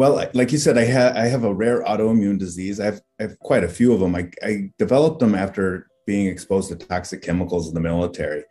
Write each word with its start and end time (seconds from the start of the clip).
Well, 0.00 0.14
like 0.32 0.50
you 0.50 0.56
said, 0.56 0.78
I 0.78 0.86
have 0.86 1.14
I 1.14 1.26
have 1.26 1.44
a 1.44 1.52
rare 1.52 1.84
autoimmune 1.84 2.38
disease. 2.38 2.80
I 2.80 2.86
have, 2.86 3.02
I 3.18 3.24
have 3.24 3.38
quite 3.40 3.64
a 3.64 3.68
few 3.68 3.92
of 3.92 4.00
them. 4.00 4.16
I, 4.16 4.30
I 4.42 4.70
developed 4.78 5.20
them 5.20 5.34
after 5.34 5.90
being 6.06 6.26
exposed 6.26 6.70
to 6.70 6.76
toxic 6.76 7.20
chemicals 7.20 7.68
in 7.68 7.74
the 7.74 7.80
military. 7.80 8.44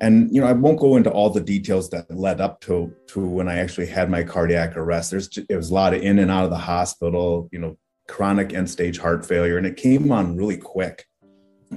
And 0.00 0.32
you 0.32 0.40
know, 0.40 0.46
I 0.46 0.52
won't 0.52 0.78
go 0.78 0.94
into 0.94 1.10
all 1.10 1.28
the 1.28 1.40
details 1.40 1.90
that 1.90 2.08
led 2.08 2.40
up 2.40 2.60
to 2.60 2.94
to 3.08 3.20
when 3.20 3.48
I 3.48 3.58
actually 3.58 3.88
had 3.88 4.08
my 4.08 4.22
cardiac 4.22 4.76
arrest. 4.76 5.10
There's 5.10 5.28
it 5.36 5.56
was 5.56 5.70
a 5.70 5.74
lot 5.74 5.92
of 5.92 6.02
in 6.02 6.20
and 6.20 6.30
out 6.30 6.44
of 6.44 6.50
the 6.50 6.56
hospital, 6.56 7.48
you 7.50 7.58
know, 7.58 7.76
chronic 8.06 8.54
end 8.54 8.70
stage 8.70 8.96
heart 8.96 9.26
failure, 9.26 9.58
and 9.58 9.66
it 9.66 9.76
came 9.76 10.12
on 10.12 10.36
really 10.36 10.56
quick. 10.56 11.04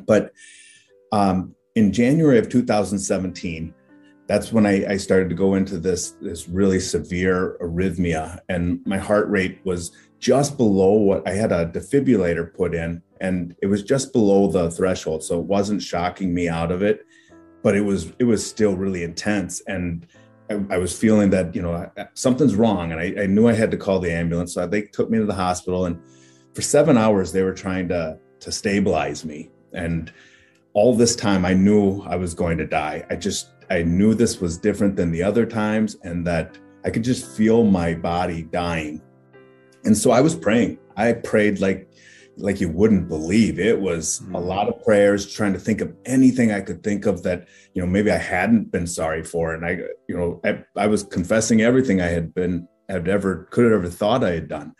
But 0.05 0.33
um, 1.11 1.55
in 1.73 1.93
January 1.93 2.37
of 2.37 2.47
2017, 2.47 3.73
that's 4.29 4.53
when 4.53 4.67
I, 4.67 4.85
I, 4.85 4.97
started 4.97 5.27
to 5.29 5.35
go 5.35 5.55
into 5.55 5.79
this 5.79 6.11
this 6.21 6.47
really 6.47 6.79
severe 6.79 7.57
arrhythmia, 7.61 8.37
and 8.47 8.79
my 8.85 8.99
heart 8.99 9.27
rate 9.27 9.59
was 9.63 9.91
just 10.19 10.55
below 10.55 10.91
what 10.91 11.27
I 11.27 11.31
had 11.31 11.51
a 11.51 11.65
defibrillator 11.65 12.53
put 12.53 12.75
in, 12.75 13.01
and 13.19 13.55
it 13.63 13.65
was 13.65 13.81
just 13.81 14.13
below 14.13 14.47
the 14.47 14.69
threshold, 14.69 15.23
so 15.23 15.39
it 15.39 15.45
wasn't 15.47 15.81
shocking 15.81 16.31
me 16.31 16.47
out 16.47 16.71
of 16.71 16.83
it, 16.83 17.07
but 17.63 17.75
it 17.75 17.81
was 17.81 18.13
it 18.19 18.25
was 18.25 18.45
still 18.45 18.75
really 18.75 19.03
intense, 19.03 19.61
and 19.65 20.05
I, 20.51 20.75
I 20.75 20.77
was 20.77 20.95
feeling 20.95 21.31
that 21.31 21.55
you 21.55 21.63
know 21.63 21.91
something's 22.13 22.53
wrong, 22.53 22.91
and 22.91 23.01
I, 23.01 23.23
I 23.23 23.25
knew 23.25 23.47
I 23.47 23.53
had 23.53 23.71
to 23.71 23.77
call 23.77 23.99
the 23.99 24.13
ambulance, 24.13 24.53
so 24.53 24.67
they 24.67 24.83
took 24.83 25.09
me 25.09 25.17
to 25.17 25.25
the 25.25 25.33
hospital, 25.33 25.87
and 25.87 25.99
for 26.53 26.61
seven 26.61 26.99
hours 26.99 27.31
they 27.31 27.41
were 27.41 27.55
trying 27.55 27.87
to 27.87 28.19
to 28.41 28.51
stabilize 28.51 29.25
me, 29.25 29.49
and 29.73 30.13
all 30.73 30.93
this 30.93 31.15
time 31.15 31.45
I 31.45 31.55
knew 31.55 32.03
I 32.03 32.15
was 32.15 32.35
going 32.35 32.59
to 32.59 32.67
die. 32.67 33.03
I 33.09 33.15
just 33.15 33.49
I 33.69 33.83
knew 33.83 34.13
this 34.13 34.41
was 34.41 34.57
different 34.57 34.95
than 34.95 35.11
the 35.11 35.23
other 35.23 35.45
times 35.45 35.95
and 36.03 36.25
that 36.27 36.57
I 36.83 36.89
could 36.89 37.03
just 37.03 37.35
feel 37.35 37.63
my 37.63 37.93
body 37.93 38.43
dying. 38.43 39.01
And 39.85 39.97
so 39.97 40.11
I 40.11 40.21
was 40.21 40.35
praying. 40.35 40.79
I 40.97 41.13
prayed 41.13 41.59
like 41.59 41.89
like 42.39 42.61
you 42.61 42.69
wouldn't 42.69 43.09
believe. 43.09 43.59
It 43.59 43.79
was 43.79 44.21
a 44.21 44.23
hmm. 44.23 44.35
lot 44.35 44.69
of 44.69 44.81
prayers 44.83 45.31
trying 45.31 45.53
to 45.53 45.59
think 45.59 45.81
of 45.81 45.93
anything 46.05 46.51
I 46.51 46.61
could 46.61 46.83
think 46.83 47.05
of 47.05 47.23
that, 47.23 47.47
you 47.73 47.81
know, 47.81 47.87
maybe 47.87 48.11
I 48.11 48.17
hadn't 48.17 48.71
been 48.71 48.87
sorry 48.87 49.23
for. 49.23 49.53
And 49.53 49.65
I, 49.65 49.71
you 50.07 50.17
know, 50.17 50.39
I, 50.45 50.63
I 50.75 50.87
was 50.87 51.03
confessing 51.03 51.61
everything 51.61 52.01
I 52.01 52.07
had 52.07 52.33
been 52.33 52.67
had 52.87 53.07
ever 53.07 53.47
could 53.51 53.65
have 53.65 53.73
ever 53.73 53.89
thought 53.89 54.23
I 54.23 54.31
had 54.31 54.47
done. 54.47 54.73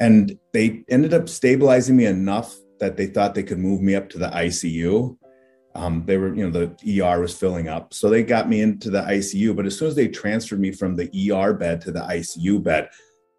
And 0.00 0.38
they 0.52 0.84
ended 0.88 1.14
up 1.14 1.28
stabilizing 1.28 1.96
me 1.96 2.06
enough 2.06 2.54
that 2.80 2.96
they 2.96 3.06
thought 3.06 3.34
they 3.34 3.44
could 3.44 3.58
move 3.58 3.80
me 3.80 3.94
up 3.94 4.08
to 4.10 4.18
the 4.18 4.28
ICU 4.28 5.16
um, 5.74 6.04
they 6.06 6.16
were, 6.16 6.34
you 6.34 6.48
know, 6.48 6.66
the 6.66 7.02
ER 7.02 7.20
was 7.20 7.36
filling 7.36 7.68
up. 7.68 7.94
So 7.94 8.10
they 8.10 8.22
got 8.22 8.48
me 8.48 8.60
into 8.60 8.90
the 8.90 9.02
ICU. 9.02 9.56
But 9.56 9.66
as 9.66 9.78
soon 9.78 9.88
as 9.88 9.94
they 9.94 10.08
transferred 10.08 10.60
me 10.60 10.72
from 10.72 10.96
the 10.96 11.32
ER 11.32 11.54
bed 11.54 11.80
to 11.82 11.92
the 11.92 12.00
ICU 12.00 12.62
bed, 12.62 12.90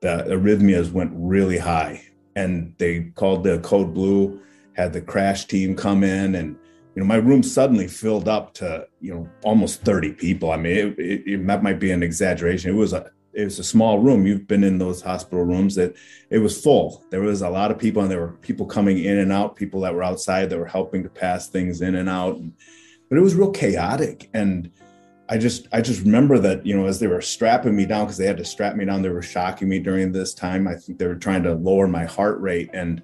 the 0.02 0.26
arrhythmias 0.28 0.92
went 0.92 1.12
really 1.14 1.58
high. 1.58 2.04
And 2.36 2.74
they 2.80 3.12
called 3.16 3.44
the 3.44 3.60
code 3.60 3.94
blue, 3.94 4.42
had 4.76 4.94
the 4.94 5.02
crash 5.02 5.46
team 5.46 5.76
come 5.76 6.04
in. 6.04 6.36
And, 6.36 6.58
you 6.96 7.02
know, 7.02 7.06
my 7.06 7.18
room 7.18 7.44
suddenly 7.44 7.88
filled 7.88 8.28
up 8.28 8.54
to, 8.56 8.88
you 9.00 9.14
know, 9.14 9.30
almost 9.44 9.82
30 9.82 10.14
people. 10.14 10.52
I 10.52 10.58
mean, 10.58 10.76
it, 10.76 11.00
it, 11.00 11.24
it, 11.28 11.48
that 11.48 11.62
might 11.62 11.80
be 11.80 11.92
an 11.92 12.02
exaggeration. 12.02 12.72
It 12.72 12.78
was 12.78 12.94
a, 12.94 13.12
it 13.34 13.44
was 13.44 13.60
a 13.60 13.64
small 13.64 14.00
room. 14.00 14.26
You've 14.26 14.48
been 14.48 14.64
in 14.64 14.78
those 14.78 15.02
hospital 15.02 15.44
rooms 15.44 15.76
that 15.76 15.96
it 16.30 16.40
was 16.40 16.62
full. 16.62 17.04
There 17.10 17.22
was 17.22 17.42
a 17.42 17.50
lot 17.50 17.72
of 17.72 17.80
people, 17.80 18.02
and 18.02 18.12
there 18.12 18.20
were 18.20 18.34
people 18.34 18.66
coming 18.66 19.00
in 19.00 19.20
and 19.20 19.32
out, 19.32 19.56
people 19.56 19.82
that 19.82 19.94
were 19.94 20.04
outside 20.04 20.50
that 20.50 20.60
were 20.60 20.66
helping 20.66 21.04
to 21.04 21.10
pass 21.10 21.48
things 21.48 21.82
in 21.82 21.96
and 21.96 22.10
out. 22.10 22.40
But 23.10 23.18
it 23.18 23.22
was 23.22 23.36
real 23.36 23.52
chaotic. 23.52 24.30
And 24.34 24.72
I 25.30 25.38
just 25.38 25.68
I 25.72 25.82
just 25.82 26.02
remember 26.02 26.38
that, 26.40 26.66
you 26.66 26.76
know, 26.76 26.86
as 26.86 27.00
they 27.00 27.08
were 27.08 27.22
strapping 27.22 27.76
me 27.76 27.86
down, 27.86 28.06
because 28.06 28.18
they 28.18 28.28
had 28.28 28.38
to 28.38 28.46
strap 28.46 28.76
me 28.76 28.86
down, 28.86 29.02
they 29.02 29.10
were 29.10 29.22
shocking 29.22 29.70
me 29.70 29.80
during 29.80 30.12
this 30.12 30.34
time. 30.34 30.68
I 30.68 30.76
think 30.76 31.00
they 31.00 31.08
were 31.08 31.16
trying 31.16 31.44
to 31.44 31.54
lower 31.56 31.88
my 31.88 32.06
heart 32.06 32.40
rate. 32.40 32.70
And 32.74 33.02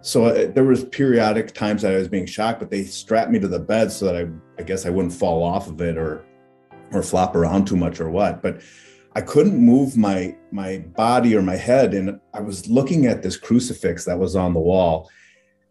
so 0.00 0.26
uh, 0.26 0.50
there 0.52 0.64
was 0.64 0.84
periodic 0.84 1.52
times 1.54 1.82
that 1.82 1.92
I 1.92 1.96
was 1.96 2.08
being 2.08 2.26
shocked, 2.26 2.60
but 2.60 2.70
they 2.70 2.84
strapped 2.84 3.30
me 3.30 3.38
to 3.40 3.48
the 3.48 3.58
bed 3.58 3.90
so 3.90 4.06
that 4.06 4.16
I 4.16 4.28
I 4.58 4.62
guess 4.62 4.86
I 4.86 4.90
wouldn't 4.90 5.14
fall 5.14 5.42
off 5.42 5.68
of 5.68 5.80
it 5.80 5.96
or 5.96 6.24
or 6.92 7.02
flop 7.02 7.34
around 7.34 7.66
too 7.66 7.76
much 7.76 8.00
or 8.00 8.10
what. 8.10 8.42
But 8.42 8.60
I 9.14 9.20
couldn't 9.20 9.56
move 9.56 9.96
my 9.96 10.36
my 10.50 10.78
body 10.78 11.36
or 11.36 11.42
my 11.42 11.56
head, 11.56 11.94
and 11.94 12.20
I 12.34 12.40
was 12.40 12.68
looking 12.68 13.06
at 13.06 13.22
this 13.22 13.36
crucifix 13.36 14.04
that 14.04 14.18
was 14.18 14.36
on 14.36 14.54
the 14.54 14.60
wall, 14.60 15.10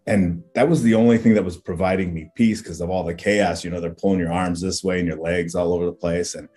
and 0.05 0.43
that 0.55 0.67
was 0.67 0.83
the 0.83 0.95
only 0.95 1.17
thing 1.17 1.33
that 1.35 1.45
was 1.45 1.57
providing 1.57 2.13
me 2.13 2.29
peace 2.35 2.61
because 2.61 2.81
of 2.81 2.89
all 2.89 3.03
the 3.03 3.13
chaos. 3.13 3.63
You 3.63 3.69
know, 3.69 3.79
they're 3.79 3.93
pulling 3.93 4.19
your 4.19 4.33
arms 4.33 4.61
this 4.61 4.83
way 4.83 4.99
and 4.99 5.07
your 5.07 5.19
legs 5.19 5.55
all 5.55 5.73
over 5.73 5.85
the 5.85 5.93
place, 5.93 6.35
and 6.35 6.49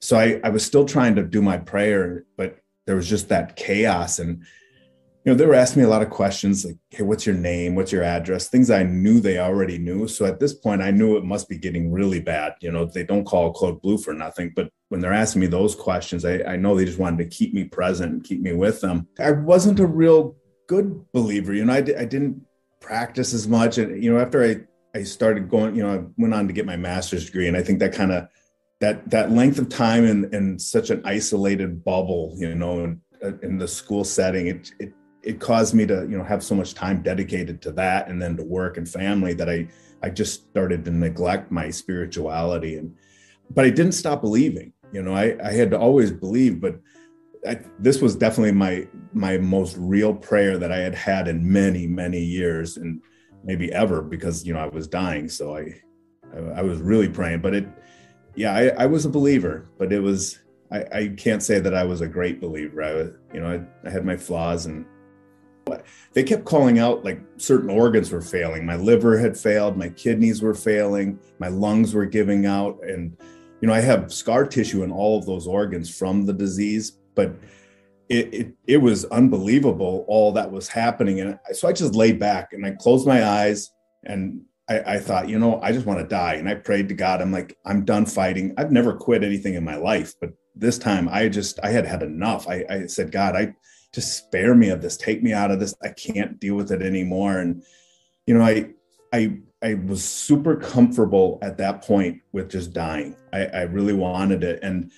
so 0.00 0.18
I, 0.18 0.40
I 0.42 0.48
was 0.48 0.64
still 0.64 0.84
trying 0.84 1.14
to 1.16 1.22
do 1.22 1.42
my 1.42 1.58
prayer, 1.58 2.24
but 2.36 2.58
there 2.86 2.96
was 2.96 3.08
just 3.08 3.28
that 3.28 3.56
chaos 3.56 4.18
and 4.18 4.42
you 5.24 5.32
know, 5.32 5.36
they 5.36 5.44
were 5.44 5.54
asking 5.54 5.82
me 5.82 5.86
a 5.86 5.90
lot 5.90 6.00
of 6.00 6.08
questions 6.08 6.64
like, 6.64 6.78
hey, 6.88 7.02
what's 7.02 7.26
your 7.26 7.34
name? 7.34 7.74
What's 7.74 7.92
your 7.92 8.02
address? 8.02 8.48
Things 8.48 8.70
I 8.70 8.84
knew 8.84 9.20
they 9.20 9.38
already 9.38 9.76
knew. 9.76 10.08
So 10.08 10.24
at 10.24 10.40
this 10.40 10.54
point, 10.54 10.80
I 10.80 10.90
knew 10.90 11.18
it 11.18 11.24
must 11.24 11.46
be 11.46 11.58
getting 11.58 11.92
really 11.92 12.20
bad. 12.20 12.54
You 12.62 12.72
know, 12.72 12.86
they 12.86 13.04
don't 13.04 13.24
call 13.24 13.52
code 13.52 13.82
blue 13.82 13.98
for 13.98 14.14
nothing. 14.14 14.52
But 14.56 14.70
when 14.88 15.02
they're 15.02 15.12
asking 15.12 15.40
me 15.40 15.46
those 15.46 15.74
questions, 15.74 16.24
I, 16.24 16.42
I 16.44 16.56
know 16.56 16.74
they 16.74 16.86
just 16.86 16.98
wanted 16.98 17.18
to 17.18 17.36
keep 17.36 17.52
me 17.52 17.64
present 17.64 18.12
and 18.12 18.24
keep 18.24 18.40
me 18.40 18.54
with 18.54 18.80
them. 18.80 19.08
I 19.18 19.32
wasn't 19.32 19.78
a 19.80 19.86
real 19.86 20.36
good 20.68 21.04
believer. 21.12 21.52
You 21.52 21.66
know, 21.66 21.74
I, 21.74 21.84
I 21.98 22.06
didn't 22.06 22.42
practice 22.80 23.34
as 23.34 23.46
much. 23.46 23.76
And, 23.76 24.02
you 24.02 24.10
know, 24.10 24.18
after 24.18 24.42
I, 24.42 24.98
I 24.98 25.02
started 25.02 25.50
going, 25.50 25.76
you 25.76 25.82
know, 25.82 25.94
I 25.94 26.02
went 26.16 26.32
on 26.32 26.46
to 26.46 26.54
get 26.54 26.64
my 26.64 26.76
master's 26.76 27.26
degree. 27.26 27.46
And 27.46 27.58
I 27.58 27.62
think 27.62 27.78
that 27.80 27.92
kind 27.92 28.10
of, 28.10 28.26
that, 28.80 29.10
that 29.10 29.30
length 29.30 29.58
of 29.58 29.68
time 29.68 30.06
in, 30.06 30.32
in 30.32 30.58
such 30.58 30.88
an 30.88 31.02
isolated 31.04 31.84
bubble, 31.84 32.34
you 32.38 32.54
know, 32.54 32.84
in, 32.84 33.02
in 33.42 33.58
the 33.58 33.68
school 33.68 34.02
setting, 34.02 34.46
it, 34.46 34.72
it 34.80 34.94
it 35.22 35.40
caused 35.40 35.74
me 35.74 35.86
to 35.86 36.06
you 36.08 36.16
know 36.16 36.24
have 36.24 36.42
so 36.42 36.54
much 36.54 36.74
time 36.74 37.02
dedicated 37.02 37.60
to 37.62 37.72
that 37.72 38.08
and 38.08 38.20
then 38.20 38.36
to 38.36 38.44
work 38.44 38.76
and 38.76 38.88
family 38.88 39.32
that 39.34 39.48
i 39.48 39.66
i 40.02 40.08
just 40.08 40.48
started 40.48 40.84
to 40.84 40.90
neglect 40.90 41.50
my 41.50 41.70
spirituality 41.70 42.76
and 42.76 42.94
but 43.50 43.64
i 43.64 43.70
didn't 43.70 43.92
stop 43.92 44.20
believing 44.20 44.72
you 44.92 45.02
know 45.02 45.14
i 45.14 45.36
i 45.44 45.52
had 45.52 45.70
to 45.70 45.78
always 45.78 46.10
believe 46.10 46.60
but 46.60 46.80
I, 47.46 47.58
this 47.78 48.02
was 48.02 48.16
definitely 48.16 48.52
my 48.52 48.86
my 49.14 49.38
most 49.38 49.76
real 49.78 50.14
prayer 50.14 50.58
that 50.58 50.72
i 50.72 50.78
had 50.78 50.94
had 50.94 51.28
in 51.28 51.50
many 51.50 51.86
many 51.86 52.20
years 52.20 52.76
and 52.76 53.02
maybe 53.44 53.72
ever 53.72 54.02
because 54.02 54.46
you 54.46 54.52
know 54.54 54.60
i 54.60 54.66
was 54.66 54.86
dying 54.86 55.28
so 55.28 55.56
i 55.56 55.74
i, 56.34 56.38
I 56.38 56.62
was 56.62 56.80
really 56.80 57.08
praying 57.08 57.40
but 57.40 57.54
it 57.54 57.66
yeah 58.36 58.54
I, 58.54 58.68
I 58.68 58.86
was 58.86 59.04
a 59.04 59.10
believer 59.10 59.68
but 59.78 59.92
it 59.92 60.00
was 60.00 60.38
I, 60.72 60.84
I 60.92 61.08
can't 61.16 61.42
say 61.42 61.58
that 61.58 61.74
I 61.74 61.82
was 61.82 62.00
a 62.00 62.06
great 62.06 62.40
believer. 62.40 62.82
I 62.84 62.94
was, 62.94 63.10
you 63.34 63.40
know, 63.40 63.48
I, 63.84 63.88
I 63.88 63.90
had 63.90 64.04
my 64.04 64.16
flaws 64.16 64.66
and 64.66 64.86
they 66.12 66.22
kept 66.22 66.44
calling 66.44 66.78
out 66.78 67.04
like 67.04 67.20
certain 67.36 67.70
organs 67.70 68.10
were 68.10 68.20
failing. 68.20 68.66
My 68.66 68.76
liver 68.76 69.18
had 69.18 69.36
failed, 69.36 69.76
my 69.76 69.88
kidneys 69.88 70.42
were 70.42 70.54
failing, 70.54 71.18
my 71.38 71.48
lungs 71.48 71.94
were 71.94 72.06
giving 72.06 72.46
out. 72.46 72.78
And, 72.82 73.16
you 73.60 73.68
know, 73.68 73.74
I 73.74 73.80
have 73.80 74.12
scar 74.12 74.46
tissue 74.46 74.82
in 74.82 74.90
all 74.90 75.18
of 75.18 75.26
those 75.26 75.46
organs 75.46 75.96
from 75.96 76.26
the 76.26 76.32
disease, 76.32 76.98
but 77.14 77.34
it, 78.08 78.34
it, 78.34 78.54
it 78.66 78.76
was 78.78 79.04
unbelievable 79.06 80.04
all 80.08 80.32
that 80.32 80.50
was 80.50 80.68
happening. 80.68 81.20
And 81.20 81.38
so 81.52 81.68
I 81.68 81.72
just 81.72 81.94
laid 81.94 82.18
back 82.18 82.52
and 82.52 82.66
I 82.66 82.72
closed 82.72 83.06
my 83.06 83.24
eyes 83.24 83.70
and 84.04 84.42
I, 84.68 84.94
I 84.94 84.98
thought, 84.98 85.28
you 85.28 85.38
know, 85.38 85.60
I 85.60 85.72
just 85.72 85.86
want 85.86 86.00
to 86.00 86.06
die. 86.06 86.34
And 86.34 86.48
I 86.48 86.54
prayed 86.54 86.88
to 86.88 86.94
God. 86.94 87.20
I'm 87.20 87.32
like, 87.32 87.56
I'm 87.64 87.84
done 87.84 88.06
fighting. 88.06 88.54
I've 88.58 88.72
never 88.72 88.94
quit 88.94 89.22
anything 89.22 89.54
in 89.54 89.64
my 89.64 89.76
life, 89.76 90.14
but 90.20 90.30
this 90.54 90.78
time 90.78 91.08
I 91.08 91.28
just, 91.28 91.60
I 91.62 91.70
had 91.70 91.86
had 91.86 92.02
enough. 92.02 92.48
I, 92.48 92.64
I 92.68 92.86
said, 92.86 93.12
God, 93.12 93.36
I, 93.36 93.54
just 93.92 94.16
spare 94.16 94.54
me 94.54 94.68
of 94.68 94.82
this 94.82 94.96
take 94.96 95.22
me 95.22 95.32
out 95.32 95.50
of 95.50 95.60
this 95.60 95.74
i 95.82 95.88
can't 95.88 96.38
deal 96.40 96.54
with 96.54 96.70
it 96.70 96.82
anymore 96.82 97.38
and 97.38 97.62
you 98.26 98.34
know 98.34 98.42
i 98.42 98.68
i 99.12 99.36
i 99.62 99.74
was 99.74 100.04
super 100.04 100.56
comfortable 100.56 101.38
at 101.42 101.56
that 101.56 101.82
point 101.82 102.20
with 102.32 102.50
just 102.50 102.72
dying 102.72 103.16
i 103.32 103.44
i 103.46 103.62
really 103.62 103.92
wanted 103.92 104.44
it 104.44 104.58
and 104.62 104.90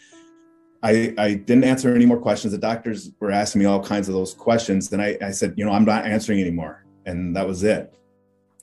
I, 0.82 1.14
I 1.16 1.34
didn't 1.34 1.64
answer 1.64 1.94
any 1.94 2.06
more 2.06 2.18
questions. 2.18 2.52
The 2.52 2.58
doctors 2.58 3.12
were 3.20 3.30
asking 3.30 3.60
me 3.60 3.66
all 3.66 3.82
kinds 3.82 4.08
of 4.08 4.14
those 4.14 4.34
questions. 4.34 4.92
And 4.92 5.00
I, 5.00 5.16
I 5.22 5.30
said, 5.30 5.54
you 5.56 5.64
know, 5.64 5.70
I'm 5.70 5.84
not 5.84 6.06
answering 6.06 6.40
anymore. 6.40 6.84
And 7.06 7.36
that 7.36 7.46
was 7.46 7.62
it. 7.62 7.94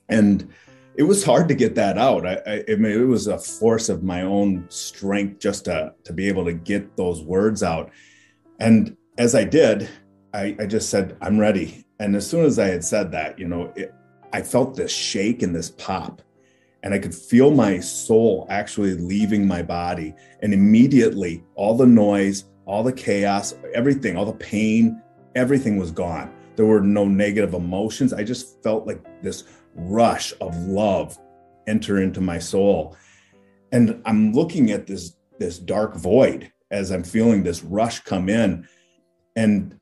And 0.09 0.49
it 0.95 1.03
was 1.03 1.23
hard 1.23 1.47
to 1.47 1.55
get 1.55 1.75
that 1.75 1.97
out. 1.97 2.27
I, 2.27 2.41
I, 2.45 2.63
I 2.67 2.75
mean, 2.75 2.91
it 2.91 3.07
was 3.07 3.27
a 3.27 3.37
force 3.37 3.87
of 3.87 4.03
my 4.03 4.23
own 4.23 4.65
strength 4.67 5.39
just 5.39 5.65
to, 5.65 5.93
to 6.03 6.11
be 6.11 6.27
able 6.27 6.43
to 6.43 6.51
get 6.51 6.97
those 6.97 7.21
words 7.21 7.63
out. 7.63 7.89
And 8.59 8.97
as 9.17 9.33
I 9.33 9.45
did, 9.45 9.89
I, 10.33 10.55
I 10.59 10.65
just 10.65 10.89
said, 10.89 11.17
I'm 11.21 11.39
ready. 11.39 11.85
And 11.99 12.15
as 12.15 12.27
soon 12.27 12.45
as 12.45 12.59
I 12.59 12.67
had 12.67 12.83
said 12.83 13.11
that, 13.11 13.37
you 13.39 13.47
know, 13.47 13.73
it, 13.75 13.93
I 14.31 14.41
felt 14.41 14.75
this 14.75 14.91
shake 14.91 15.41
and 15.41 15.55
this 15.55 15.71
pop, 15.71 16.21
and 16.83 16.93
I 16.93 16.99
could 16.99 17.15
feel 17.15 17.51
my 17.51 17.79
soul 17.79 18.47
actually 18.49 18.93
leaving 18.93 19.47
my 19.47 19.61
body. 19.61 20.13
And 20.41 20.53
immediately, 20.53 21.43
all 21.55 21.75
the 21.75 21.85
noise, 21.85 22.45
all 22.65 22.83
the 22.83 22.93
chaos, 22.93 23.55
everything, 23.73 24.15
all 24.15 24.25
the 24.25 24.33
pain, 24.33 25.01
everything 25.35 25.77
was 25.77 25.91
gone. 25.91 26.33
There 26.55 26.65
were 26.65 26.81
no 26.81 27.05
negative 27.05 27.53
emotions. 27.53 28.13
I 28.13 28.23
just 28.23 28.61
felt 28.63 28.85
like 28.85 29.03
this 29.21 29.45
rush 29.75 30.33
of 30.41 30.55
love 30.67 31.17
enter 31.67 32.01
into 32.01 32.21
my 32.21 32.39
soul. 32.39 32.95
And 33.71 34.01
I'm 34.05 34.33
looking 34.33 34.71
at 34.71 34.87
this 34.87 35.15
this 35.39 35.57
dark 35.57 35.95
void 35.95 36.51
as 36.69 36.91
I'm 36.91 37.03
feeling 37.03 37.43
this 37.43 37.63
rush 37.63 38.01
come 38.01 38.29
in. 38.29 38.67
And 39.35 39.78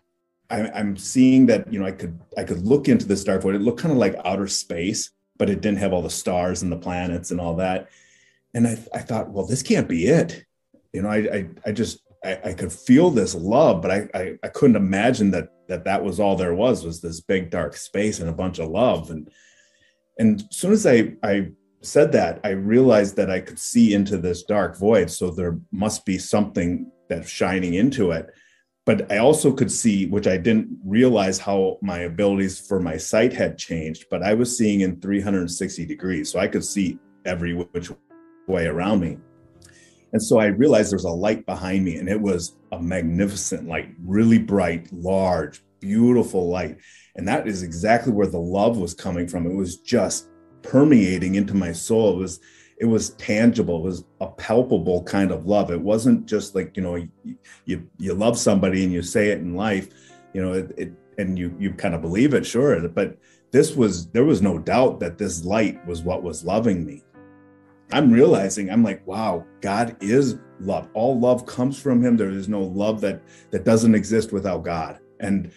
I, 0.50 0.70
I'm 0.70 0.96
seeing 0.98 1.46
that, 1.48 1.72
you 1.72 1.80
know, 1.80 1.86
I 1.86 1.92
could 1.92 2.20
I 2.38 2.44
could 2.44 2.66
look 2.66 2.88
into 2.88 3.06
this 3.06 3.24
dark 3.24 3.42
void. 3.42 3.56
It 3.56 3.62
looked 3.62 3.82
kind 3.82 3.92
of 3.92 3.98
like 3.98 4.16
outer 4.24 4.48
space, 4.48 5.12
but 5.38 5.50
it 5.50 5.62
didn't 5.62 5.80
have 5.80 5.94
all 5.94 6.02
the 6.02 6.10
stars 6.10 6.62
and 6.62 6.72
the 6.72 6.78
planets 6.78 7.32
and 7.32 7.40
all 7.40 7.56
that. 7.56 7.90
And 8.54 8.68
I, 8.68 8.78
I 8.94 9.00
thought, 9.00 9.30
well, 9.30 9.46
this 9.46 9.62
can't 9.62 9.90
be 9.90 10.08
it. 10.08 10.46
You 10.94 11.02
know, 11.02 11.10
I 11.10 11.18
I, 11.18 11.50
I 11.66 11.72
just 11.72 12.00
I, 12.24 12.40
I 12.46 12.54
could 12.54 12.72
feel 12.72 13.10
this 13.10 13.36
love, 13.36 13.82
but 13.82 13.92
I, 13.92 14.10
I 14.14 14.38
I 14.44 14.48
couldn't 14.48 14.78
imagine 14.78 15.32
that 15.32 15.50
that 15.68 15.84
that 15.84 16.04
was 16.04 16.20
all 16.20 16.36
there 16.36 16.56
was 16.56 16.86
was 16.86 17.02
this 17.02 17.20
big 17.20 17.50
dark 17.50 17.76
space 17.76 18.20
and 18.20 18.30
a 18.30 18.34
bunch 18.34 18.60
of 18.60 18.70
love. 18.70 19.12
And 19.12 19.30
and 20.18 20.42
as 20.50 20.58
soon 20.58 20.72
as 20.72 20.86
I 20.88 21.14
I 21.24 21.52
said 21.82 22.14
that, 22.14 22.40
I 22.44 22.50
realized 22.52 23.18
that 23.18 23.30
I 23.30 23.42
could 23.42 23.60
see 23.60 23.94
into 23.94 24.18
this 24.18 24.44
dark 24.44 24.78
void. 24.78 25.12
So 25.12 25.30
there 25.30 25.60
must 25.72 26.06
be 26.06 26.18
something 26.18 26.92
that's 27.10 27.30
shining 27.30 27.76
into 27.76 28.12
it. 28.12 28.34
But 28.88 29.12
I 29.12 29.18
also 29.18 29.52
could 29.52 29.70
see, 29.70 30.06
which 30.06 30.28
I 30.28 30.38
didn't 30.38 30.70
realize 30.86 31.40
how 31.40 31.78
my 31.82 32.00
abilities 32.00 32.58
for 32.58 32.80
my 32.80 32.96
sight 32.96 33.34
had 33.34 33.58
changed, 33.58 34.06
but 34.10 34.24
I 34.24 34.34
was 34.34 34.58
seeing 34.58 34.80
in 34.80 35.02
360 35.02 35.86
degrees. 35.86 36.32
So 36.32 36.40
I 36.40 36.48
could 36.48 36.64
see 36.64 36.98
every 37.26 37.54
which 37.54 37.92
way 38.48 38.66
around 38.66 39.02
me. 39.02 39.18
And 40.14 40.24
so 40.24 40.40
I 40.40 40.46
realized 40.46 40.90
there's 40.90 41.04
a 41.04 41.10
light 41.10 41.46
behind 41.46 41.84
me, 41.84 41.98
and 41.98 42.08
it 42.08 42.22
was 42.22 42.56
a 42.72 42.82
magnificent 42.82 43.68
light, 43.68 43.94
really 44.06 44.40
bright, 44.40 44.88
large, 44.94 45.62
beautiful 45.82 46.48
light. 46.50 46.78
And 47.18 47.28
that 47.28 47.46
is 47.46 47.64
exactly 47.64 48.14
where 48.14 48.28
the 48.28 48.40
love 48.40 48.78
was 48.78 48.94
coming 48.94 49.28
from. 49.28 49.46
It 49.46 49.54
was 49.54 49.82
just 49.82 50.30
permeating 50.62 51.36
into 51.36 51.54
my 51.54 51.74
soul. 51.74 52.14
It 52.14 52.20
was 52.20 52.40
it 52.80 52.86
was 52.86 53.12
tangible. 53.12 53.78
It 53.78 53.84
was 53.84 54.04
a 54.22 54.28
palpable 54.28 55.04
kind 55.04 55.32
of 55.32 55.48
love. 55.48 55.72
It 55.72 55.82
wasn't 55.82 56.26
just 56.26 56.56
like 56.56 56.78
you 56.78 56.84
know 56.84 56.96
you 57.66 57.90
you, 57.98 58.14
love 58.14 58.38
somebody 58.38 58.84
and 58.84 58.94
you 58.94 59.02
say 59.02 59.30
it 59.30 59.40
in 59.40 59.56
life, 59.56 59.90
you 60.34 60.42
know, 60.42 60.54
it, 60.54 60.72
it 60.78 60.94
and 61.18 61.38
you 61.38 61.56
you 61.60 61.74
kind 61.74 61.96
of 61.96 62.02
believe 62.02 62.34
it, 62.34 62.46
sure. 62.46 62.88
But 62.88 63.18
this 63.52 63.76
was 63.76 64.08
there 64.10 64.26
was 64.26 64.42
no 64.42 64.60
doubt 64.60 65.00
that 65.00 65.18
this 65.18 65.44
light 65.44 65.86
was 65.88 66.02
what 66.02 66.24
was 66.24 66.44
loving 66.44 66.86
me. 66.86 67.04
I'm 67.92 68.12
realizing 68.12 68.70
I'm 68.70 68.84
like, 68.84 69.06
wow, 69.08 69.46
God 69.62 69.96
is 70.02 70.38
love. 70.60 70.88
All 70.94 71.20
love 71.20 71.46
comes 71.46 71.82
from 71.82 72.04
Him. 72.04 72.18
There 72.18 72.30
is 72.30 72.48
no 72.48 72.62
love 72.62 73.02
that 73.02 73.22
that 73.52 73.64
doesn't 73.64 73.96
exist 73.96 74.32
without 74.32 74.64
God. 74.64 75.00
And 75.20 75.52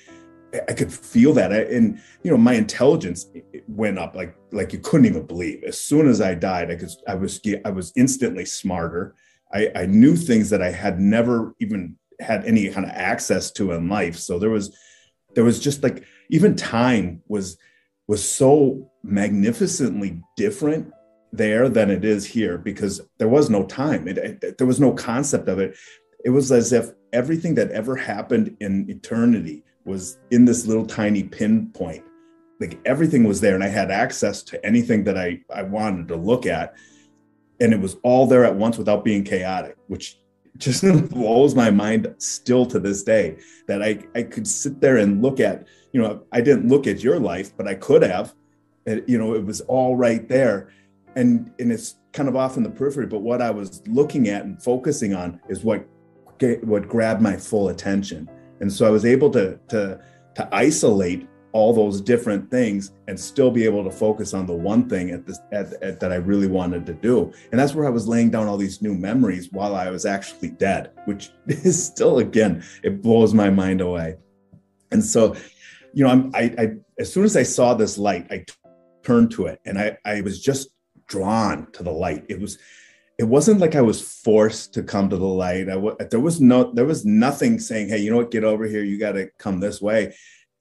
I 0.69 0.73
could 0.73 0.93
feel 0.93 1.33
that, 1.35 1.53
and 1.53 2.01
you 2.23 2.31
know, 2.31 2.37
my 2.37 2.55
intelligence 2.55 3.27
eh, 3.35 3.41
eh, 3.55 3.61
went 3.69 3.99
up 3.99 4.17
like 4.17 4.35
like 4.53 4.73
you 4.73 4.79
couldn't 4.81 5.07
even 5.07 5.27
believe. 5.27 5.63
As 5.65 5.81
soon 5.81 6.09
as 6.09 6.21
I 6.21 6.35
died, 6.35 6.71
I 6.71 6.77
could 6.77 6.91
I 7.07 7.15
was 7.15 7.41
I 7.65 7.71
was 7.71 7.93
instantly 7.97 8.45
smarter. 8.45 9.15
I, 9.53 9.71
I 9.75 9.87
knew 9.87 10.17
things 10.17 10.51
that 10.51 10.63
I 10.63 10.71
had 10.71 11.01
never 11.01 11.55
even 11.61 11.97
had 12.21 12.45
any 12.45 12.69
kind 12.69 12.87
of 12.87 12.93
access 12.93 13.51
to 13.53 13.73
in 13.73 13.89
life. 13.89 14.17
So 14.17 14.39
there 14.39 14.51
was 14.51 14.77
there 15.35 15.45
was 15.45 15.61
just 15.61 15.83
like 15.83 16.05
even 16.31 16.57
time 16.57 17.23
was 17.29 17.57
was 18.09 18.29
so 18.29 18.91
magnificently 19.05 20.21
different 20.37 20.93
there 21.33 21.69
than 21.69 21.91
it 21.91 22.05
is 22.05 22.27
here 22.27 22.59
because 22.59 23.01
there 23.19 23.29
was 23.29 23.49
no 23.49 23.65
time. 23.65 24.09
It, 24.09 24.19
it, 24.19 24.59
there 24.59 24.67
was 24.67 24.81
no 24.81 24.93
concept 24.93 25.49
of 25.49 25.61
it. 25.61 25.77
It 26.25 26.31
was 26.31 26.51
as 26.51 26.73
if 26.73 26.91
everything 27.13 27.55
that 27.55 27.71
ever 27.71 27.95
happened 27.95 28.57
in 28.61 28.91
eternity 28.91 29.65
was 29.91 30.19
in 30.31 30.45
this 30.45 30.67
little 30.67 30.87
tiny 30.87 31.25
pinpoint. 31.25 32.05
Like 32.61 32.79
everything 32.85 33.25
was 33.25 33.41
there, 33.41 33.55
and 33.55 33.65
I 33.65 33.69
had 33.69 33.91
access 33.91 34.43
to 34.45 34.65
anything 34.65 35.05
that 35.05 35.19
I, 35.19 35.41
I 35.55 35.63
wanted 35.63 36.09
to 36.09 36.17
look 36.17 36.47
at. 36.47 36.75
And 37.61 37.75
it 37.75 37.81
was 37.81 37.97
all 38.03 38.27
there 38.27 38.45
at 38.45 38.55
once 38.55 38.79
without 38.79 39.05
being 39.05 39.25
chaotic, 39.25 39.77
which 39.89 40.19
just 40.57 40.83
blows 41.11 41.55
my 41.55 41.71
mind 41.71 42.15
still 42.19 42.65
to 42.67 42.79
this 42.79 43.03
day 43.03 43.39
that 43.67 43.83
I, 43.83 43.99
I 44.15 44.23
could 44.23 44.47
sit 44.47 44.81
there 44.81 44.99
and 44.99 45.23
look 45.23 45.41
at, 45.41 45.67
you 45.93 46.01
know, 46.01 46.23
I 46.33 46.41
didn't 46.41 46.69
look 46.69 46.87
at 46.87 47.03
your 47.03 47.19
life, 47.19 47.55
but 47.57 47.67
I 47.67 47.75
could 47.75 48.03
have. 48.03 48.35
It, 48.87 49.09
you 49.09 49.19
know, 49.19 49.35
it 49.35 49.45
was 49.45 49.61
all 49.63 49.97
right 49.97 50.27
there. 50.29 50.71
And 51.17 51.53
and 51.59 51.73
it's 51.73 51.97
kind 52.13 52.29
of 52.29 52.37
off 52.37 52.57
in 52.57 52.63
the 52.63 52.71
periphery, 52.71 53.07
but 53.07 53.21
what 53.21 53.43
I 53.43 53.51
was 53.51 53.83
looking 53.89 54.29
at 54.29 54.45
and 54.45 54.63
focusing 54.63 55.15
on 55.15 55.41
is 55.49 55.65
what 55.65 55.85
what 56.63 56.89
grabbed 56.89 57.21
my 57.21 57.37
full 57.37 57.69
attention 57.69 58.29
and 58.61 58.73
so 58.73 58.87
I 58.87 58.91
was 58.91 59.05
able 59.05 59.31
to 59.31 59.59
to 59.69 60.01
to 60.37 60.49
isolate 60.53 61.27
all 61.53 61.73
those 61.73 62.01
different 62.01 62.51
things 62.51 62.93
and 63.09 63.19
still 63.19 63.51
be 63.51 63.65
able 63.65 63.83
to 63.83 63.91
focus 63.91 64.35
on 64.35 64.47
the 64.47 64.53
one 64.53 64.89
thing 64.89 65.11
at 65.11 65.27
this 65.27 65.41
at, 65.53 65.73
at, 65.83 65.99
that 66.01 66.13
I 66.13 66.17
really 66.17 66.47
wanted 66.47 66.87
to 66.87 66.95
do. 66.95 67.33
And 67.51 67.59
that's 67.59 67.75
where 67.75 67.87
I 67.87 67.91
was 67.91 68.07
laying 68.07 68.31
down 68.31 68.47
all 68.47 68.57
these 68.57 68.81
new 68.81 68.95
memories 68.95 69.51
while 69.51 69.75
I 69.75 69.91
was 69.91 70.07
actually 70.07 70.51
dead, 70.51 70.93
which 71.07 71.31
is 71.47 71.85
still 71.85 72.19
again 72.19 72.63
it 72.83 73.03
blows 73.03 73.35
my 73.35 73.51
mind 73.51 73.81
away. 73.81 74.17
And 74.93 75.05
so, 75.05 75.35
you 75.93 76.05
know, 76.05 76.11
I'm 76.11 76.31
I, 76.35 76.55
I 76.59 76.69
as 76.99 77.13
soon 77.13 77.25
as 77.25 77.37
I 77.37 77.43
saw 77.43 77.75
this 77.75 77.99
light, 77.99 78.27
I 78.31 78.45
turned 79.03 79.33
to 79.33 79.47
it 79.47 79.61
and 79.65 79.79
I 79.79 79.99
I 80.05 80.21
was 80.21 80.41
just 80.41 80.69
drawn 81.09 81.71
to 81.73 81.83
the 81.83 81.91
light. 81.91 82.25
It 82.29 82.41
was 82.41 82.59
it 83.21 83.29
wasn't 83.29 83.61
like 83.61 83.77
I 83.77 83.83
was 83.83 84.01
forced 84.01 84.73
to 84.73 84.83
come 84.83 85.11
to 85.11 85.17
the 85.19 85.27
light. 85.27 85.69
I 85.69 85.75
w- 85.75 85.95
there 86.11 86.21
was 86.21 86.41
no, 86.41 86.73
there 86.73 86.87
was 86.87 87.05
nothing 87.05 87.59
saying, 87.59 87.91
"Hey, 87.91 87.99
you 87.99 88.11
know 88.11 88.17
what? 88.17 88.31
Get 88.31 88.45
over 88.45 88.65
here. 88.65 88.83
You 88.83 88.99
got 88.99 89.13
to 89.13 89.29
come 89.39 89.61
this 89.61 89.79
way." 89.79 90.15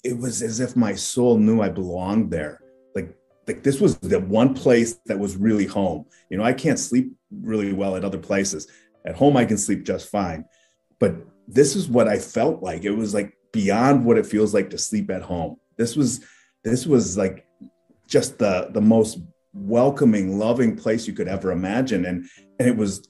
It 0.04 0.18
was 0.18 0.42
as 0.42 0.60
if 0.60 0.76
my 0.76 0.94
soul 0.94 1.38
knew 1.38 1.62
I 1.62 1.70
belonged 1.70 2.32
there. 2.32 2.60
Like, 2.94 3.16
like 3.48 3.64
this 3.64 3.80
was 3.80 3.98
the 4.00 4.20
one 4.20 4.54
place 4.54 5.00
that 5.06 5.18
was 5.18 5.38
really 5.38 5.68
home. 5.68 6.06
You 6.30 6.38
know, 6.38 6.44
I 6.44 6.52
can't 6.52 6.78
sleep 6.78 7.14
really 7.32 7.72
well 7.72 7.96
at 7.96 8.04
other 8.04 8.18
places. 8.18 8.68
At 9.06 9.16
home, 9.16 9.38
I 9.38 9.46
can 9.46 9.58
sleep 9.58 9.86
just 9.86 10.10
fine, 10.10 10.44
but 11.00 11.16
this 11.48 11.78
is 11.78 11.88
what 11.88 12.10
I 12.10 12.20
felt 12.20 12.62
like. 12.62 12.84
It 12.84 12.92
was 12.92 13.14
like 13.14 13.38
beyond 13.54 14.04
what 14.04 14.18
it 14.18 14.26
feels 14.26 14.54
like 14.54 14.70
to 14.72 14.78
sleep 14.78 15.10
at 15.12 15.22
home. 15.22 15.56
This 15.78 15.96
was, 15.96 16.26
this 16.66 16.86
was 16.86 17.18
like 17.18 17.46
just 18.06 18.38
the 18.38 18.68
the 18.74 18.82
most 18.82 19.20
welcoming, 19.54 20.38
loving 20.38 20.76
place 20.76 21.08
you 21.08 21.14
could 21.14 21.28
ever 21.28 21.52
imagine. 21.52 22.06
And 22.06 22.28
and 22.60 22.68
it 22.68 22.78
was 22.78 23.08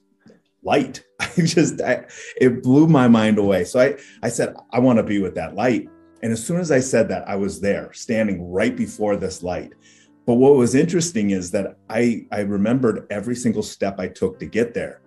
light. 0.62 1.02
I 1.20 1.28
just 1.36 1.80
I, 1.80 2.06
it 2.40 2.62
blew 2.62 2.86
my 2.86 3.08
mind 3.08 3.38
away. 3.38 3.64
So 3.64 3.80
I 3.80 3.96
I 4.22 4.28
said 4.28 4.54
I 4.72 4.78
want 4.78 4.98
to 4.98 5.02
be 5.02 5.20
with 5.20 5.34
that 5.34 5.54
light. 5.54 5.88
And 6.22 6.32
as 6.32 6.44
soon 6.44 6.60
as 6.60 6.70
I 6.70 6.80
said 6.80 7.08
that, 7.08 7.26
I 7.28 7.36
was 7.36 7.60
there, 7.60 7.92
standing 7.94 8.50
right 8.50 8.76
before 8.76 9.16
this 9.16 9.42
light. 9.42 9.72
But 10.26 10.34
what 10.34 10.54
was 10.54 10.74
interesting 10.74 11.30
is 11.30 11.50
that 11.52 11.76
I 11.88 12.26
I 12.30 12.40
remembered 12.40 13.06
every 13.10 13.36
single 13.36 13.62
step 13.62 13.98
I 13.98 14.08
took 14.08 14.38
to 14.40 14.46
get 14.46 14.74
there. 14.74 15.02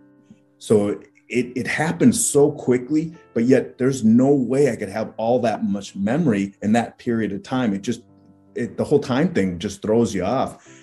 So 0.58 1.00
it, 1.30 1.52
it 1.56 1.68
happened 1.68 2.16
so 2.16 2.52
quickly, 2.52 3.16
but 3.34 3.46
yet 3.46 3.78
there's 3.78 4.04
no 4.04 4.34
way 4.34 4.72
I 4.72 4.76
could 4.76 4.90
have 4.90 5.14
all 5.18 5.40
that 5.40 5.64
much 5.64 5.96
memory 5.96 6.54
in 6.62 6.74
that 6.74 6.98
period 6.98 7.32
of 7.32 7.44
time. 7.44 7.74
It 7.74 7.82
just 7.82 8.04
it, 8.56 8.78
the 8.78 8.84
whole 8.84 9.00
time 9.00 9.34
thing 9.34 9.58
just 9.58 9.82
throws 9.82 10.14
you 10.14 10.24
off 10.24 10.83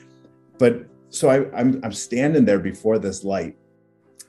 but 0.61 0.85
so 1.09 1.29
I, 1.31 1.59
I'm 1.59 1.81
I'm 1.83 1.93
standing 1.93 2.45
there 2.45 2.61
before 2.61 3.01
this 3.01 3.25
light, 3.25 3.57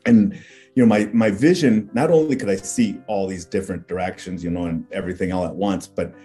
and 0.07 0.33
you 0.73 0.81
know 0.81 0.87
my 0.87 1.07
my 1.13 1.29
vision. 1.29 1.91
Not 1.93 2.09
only 2.09 2.35
could 2.35 2.49
I 2.49 2.55
see 2.55 2.97
all 3.05 3.27
these 3.27 3.45
different 3.45 3.87
directions, 3.87 4.43
you 4.43 4.49
know, 4.49 4.65
and 4.65 4.87
everything 4.91 5.31
all 5.31 5.45
at 5.45 5.53
once, 5.53 5.85
but 5.85 6.15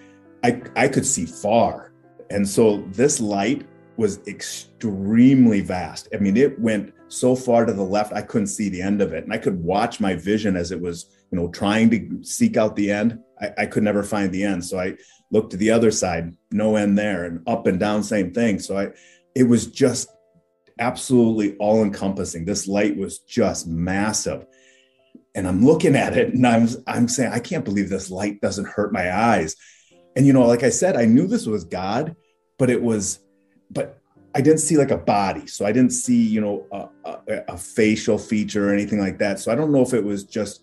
I 0.42 0.62
I 0.76 0.88
could 0.88 1.04
see 1.04 1.26
far, 1.26 1.92
and 2.30 2.48
so 2.48 2.82
this 2.92 3.20
light 3.20 3.66
was 3.98 4.20
extremely 4.26 5.60
vast. 5.60 6.08
I 6.14 6.18
mean, 6.18 6.36
it 6.36 6.58
went 6.58 6.94
so 7.08 7.34
far 7.34 7.64
to 7.64 7.72
the 7.72 7.82
left 7.82 8.12
I 8.12 8.22
couldn't 8.22 8.48
see 8.48 8.68
the 8.68 8.80
end 8.80 9.02
of 9.02 9.12
it, 9.12 9.24
and 9.24 9.32
I 9.32 9.38
could 9.38 9.62
watch 9.62 10.00
my 10.00 10.14
vision 10.14 10.56
as 10.56 10.70
it 10.70 10.80
was 10.80 11.06
you 11.32 11.38
know 11.38 11.48
trying 11.48 11.90
to 11.90 12.22
seek 12.22 12.56
out 12.56 12.76
the 12.76 12.90
end. 12.92 13.18
I, 13.40 13.50
I 13.58 13.66
could 13.66 13.82
never 13.82 14.04
find 14.04 14.30
the 14.30 14.44
end, 14.44 14.64
so 14.64 14.78
I 14.78 14.96
looked 15.32 15.50
to 15.50 15.56
the 15.56 15.70
other 15.72 15.90
side, 15.90 16.36
no 16.52 16.76
end 16.76 16.96
there, 16.96 17.24
and 17.24 17.46
up 17.48 17.66
and 17.66 17.80
down, 17.80 18.02
same 18.02 18.32
thing. 18.32 18.60
So 18.60 18.78
I 18.78 18.90
it 19.36 19.44
was 19.44 19.66
just 19.66 20.08
absolutely 20.78 21.56
all 21.58 21.82
encompassing. 21.82 22.46
This 22.46 22.66
light 22.66 22.96
was 22.96 23.18
just 23.18 23.66
massive. 23.66 24.46
And 25.34 25.46
I'm 25.46 25.62
looking 25.62 25.94
at 25.94 26.16
it 26.16 26.32
and 26.32 26.46
I'm, 26.46 26.66
I'm 26.86 27.06
saying, 27.06 27.32
I 27.32 27.38
can't 27.38 27.64
believe 27.64 27.90
this 27.90 28.10
light 28.10 28.40
doesn't 28.40 28.66
hurt 28.66 28.94
my 28.94 29.14
eyes. 29.14 29.54
And, 30.16 30.26
you 30.26 30.32
know, 30.32 30.46
like 30.46 30.62
I 30.62 30.70
said, 30.70 30.96
I 30.96 31.04
knew 31.04 31.26
this 31.26 31.44
was 31.44 31.64
God, 31.64 32.16
but 32.58 32.70
it 32.70 32.82
was, 32.82 33.20
but 33.70 33.98
I 34.34 34.40
didn't 34.40 34.60
see 34.60 34.78
like 34.78 34.90
a 34.90 34.96
body. 34.96 35.46
So 35.46 35.66
I 35.66 35.72
didn't 35.72 35.92
see, 35.92 36.26
you 36.26 36.40
know, 36.40 36.66
a, 36.72 36.88
a, 37.04 37.44
a 37.48 37.58
facial 37.58 38.16
feature 38.16 38.70
or 38.70 38.72
anything 38.72 39.00
like 39.00 39.18
that. 39.18 39.38
So 39.38 39.52
I 39.52 39.54
don't 39.54 39.70
know 39.70 39.82
if 39.82 39.92
it 39.92 40.02
was 40.02 40.24
just 40.24 40.62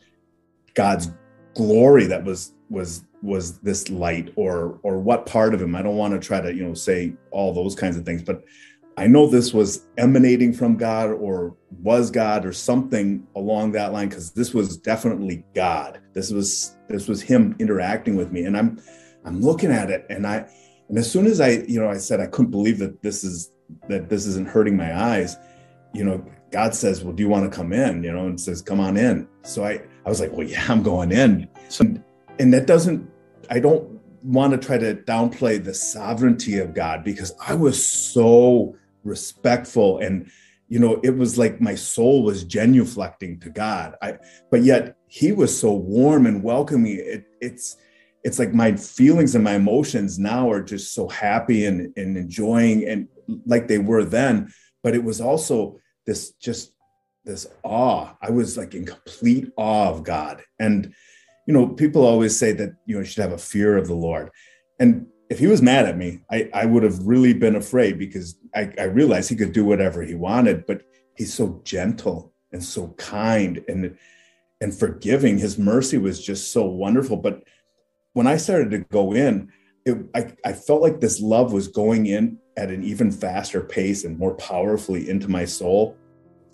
God's 0.73 1.11
glory 1.53 2.07
that 2.07 2.23
was, 2.23 2.53
was 2.71 3.03
was 3.23 3.59
this 3.59 3.89
light 3.89 4.33
or 4.35 4.79
or 4.83 4.99
what 4.99 5.25
part 5.25 5.53
of 5.53 5.61
him? 5.61 5.75
I 5.75 5.81
don't 5.81 5.95
want 5.95 6.13
to 6.13 6.19
try 6.19 6.41
to 6.41 6.53
you 6.53 6.63
know 6.63 6.73
say 6.73 7.13
all 7.31 7.53
those 7.53 7.73
kinds 7.73 7.97
of 7.97 8.05
things 8.05 8.21
but 8.21 8.43
i 8.97 9.07
know 9.07 9.27
this 9.27 9.53
was 9.53 9.87
emanating 9.97 10.53
from 10.53 10.77
god 10.77 11.09
or 11.09 11.55
was 11.81 12.11
god 12.11 12.45
or 12.45 12.53
something 12.53 13.25
along 13.35 13.71
that 13.71 13.91
line 13.91 14.07
because 14.07 14.31
this 14.31 14.53
was 14.53 14.77
definitely 14.77 15.43
god. 15.55 15.99
This 16.13 16.31
was 16.31 16.77
this 16.89 17.07
was 17.07 17.21
him 17.21 17.55
interacting 17.59 18.15
with 18.15 18.31
me 18.31 18.43
and 18.43 18.55
i'm 18.55 18.79
i'm 19.25 19.41
looking 19.41 19.71
at 19.71 19.89
it 19.89 20.05
and 20.09 20.27
i 20.27 20.47
and 20.89 20.97
as 20.97 21.09
soon 21.11 21.25
as 21.25 21.41
i 21.41 21.49
you 21.67 21.79
know 21.79 21.89
i 21.89 21.97
said 21.97 22.19
i 22.19 22.27
couldn't 22.27 22.51
believe 22.51 22.77
that 22.79 23.01
this 23.01 23.23
is 23.23 23.51
that 23.89 24.09
this 24.09 24.27
isn't 24.27 24.47
hurting 24.47 24.77
my 24.77 24.95
eyes 24.95 25.37
you 25.93 26.03
know 26.03 26.23
god 26.51 26.75
says 26.75 27.03
well 27.03 27.13
do 27.13 27.23
you 27.23 27.29
want 27.29 27.49
to 27.49 27.55
come 27.55 27.73
in? 27.73 28.03
You 28.03 28.13
know 28.13 28.27
and 28.27 28.39
says 28.39 28.61
come 28.61 28.79
on 28.79 28.97
in. 28.97 29.27
So 29.43 29.63
i 29.63 29.81
i 30.05 30.09
was 30.09 30.19
like 30.19 30.31
well 30.31 30.47
yeah 30.47 30.65
i'm 30.69 30.83
going 30.83 31.11
in. 31.11 31.49
So 31.69 31.85
and 32.39 32.53
that 32.53 32.67
doesn't 32.67 33.09
i 33.49 33.59
don't 33.59 33.99
want 34.23 34.51
to 34.53 34.57
try 34.57 34.77
to 34.77 34.95
downplay 34.95 35.61
the 35.61 35.73
sovereignty 35.73 36.57
of 36.57 36.73
god 36.73 37.03
because 37.03 37.33
i 37.45 37.53
was 37.53 37.85
so 37.85 38.75
respectful 39.03 39.99
and 39.99 40.29
you 40.73 40.79
know 40.79 40.99
it 41.03 41.15
was 41.15 41.37
like 41.37 41.61
my 41.61 41.75
soul 41.75 42.23
was 42.23 42.43
genuflecting 42.43 43.39
to 43.41 43.49
god. 43.51 43.95
I 44.01 44.17
but 44.49 44.63
yet 44.63 44.97
he 45.07 45.31
was 45.31 45.57
so 45.57 45.71
warm 45.73 46.25
and 46.25 46.41
welcoming. 46.41 46.97
It, 46.99 47.25
it's 47.41 47.77
it's 48.23 48.39
like 48.39 48.55
my 48.55 48.75
feelings 48.75 49.35
and 49.35 49.43
my 49.43 49.53
emotions 49.53 50.17
now 50.17 50.49
are 50.49 50.63
just 50.63 50.93
so 50.95 51.07
happy 51.09 51.65
and, 51.65 51.95
and 51.97 52.17
enjoying 52.17 52.87
and 52.87 53.07
like 53.45 53.67
they 53.67 53.77
were 53.77 54.03
then. 54.03 54.51
But 54.81 54.95
it 54.95 55.03
was 55.03 55.21
also 55.21 55.79
this 56.07 56.31
just 56.41 56.73
this 57.23 57.45
awe. 57.61 58.15
I 58.19 58.31
was 58.31 58.57
like 58.57 58.73
in 58.73 58.85
complete 58.87 59.51
awe 59.55 59.89
of 59.89 60.03
god. 60.03 60.41
And 60.57 60.95
you 61.45 61.53
know, 61.53 61.67
people 61.67 62.05
always 62.05 62.37
say 62.37 62.51
that, 62.53 62.75
you 62.85 62.97
know, 62.97 63.03
should 63.03 63.21
have 63.21 63.33
a 63.33 63.37
fear 63.37 63.77
of 63.77 63.87
the 63.87 63.95
Lord. 63.95 64.29
And 64.79 65.07
if 65.29 65.39
he 65.39 65.47
was 65.47 65.61
mad 65.61 65.85
at 65.85 65.97
me, 65.97 66.21
I, 66.31 66.49
I 66.53 66.65
would 66.65 66.83
have 66.83 66.99
really 66.99 67.33
been 67.33 67.55
afraid 67.55 67.97
because 67.97 68.37
I, 68.55 68.71
I 68.79 68.83
realized 68.83 69.29
he 69.29 69.35
could 69.35 69.53
do 69.53 69.65
whatever 69.65 70.01
he 70.01 70.15
wanted, 70.15 70.65
but 70.65 70.83
he's 71.15 71.33
so 71.33 71.61
gentle 71.63 72.33
and 72.51 72.63
so 72.63 72.89
kind 72.97 73.63
and 73.67 73.97
and 74.61 74.73
forgiving. 74.73 75.37
His 75.37 75.57
mercy 75.57 75.97
was 75.97 76.23
just 76.23 76.53
so 76.53 76.65
wonderful. 76.65 77.17
But 77.17 77.43
when 78.13 78.27
I 78.27 78.37
started 78.37 78.71
to 78.71 78.79
go 78.79 79.13
in, 79.13 79.51
it, 79.85 79.97
I, 80.15 80.33
I 80.45 80.53
felt 80.53 80.81
like 80.81 81.01
this 81.01 81.19
love 81.19 81.51
was 81.51 81.67
going 81.67 82.05
in 82.05 82.37
at 82.55 82.69
an 82.69 82.83
even 82.83 83.11
faster 83.11 83.61
pace 83.61 84.05
and 84.05 84.17
more 84.17 84.35
powerfully 84.35 85.09
into 85.09 85.29
my 85.29 85.43
soul. 85.43 85.97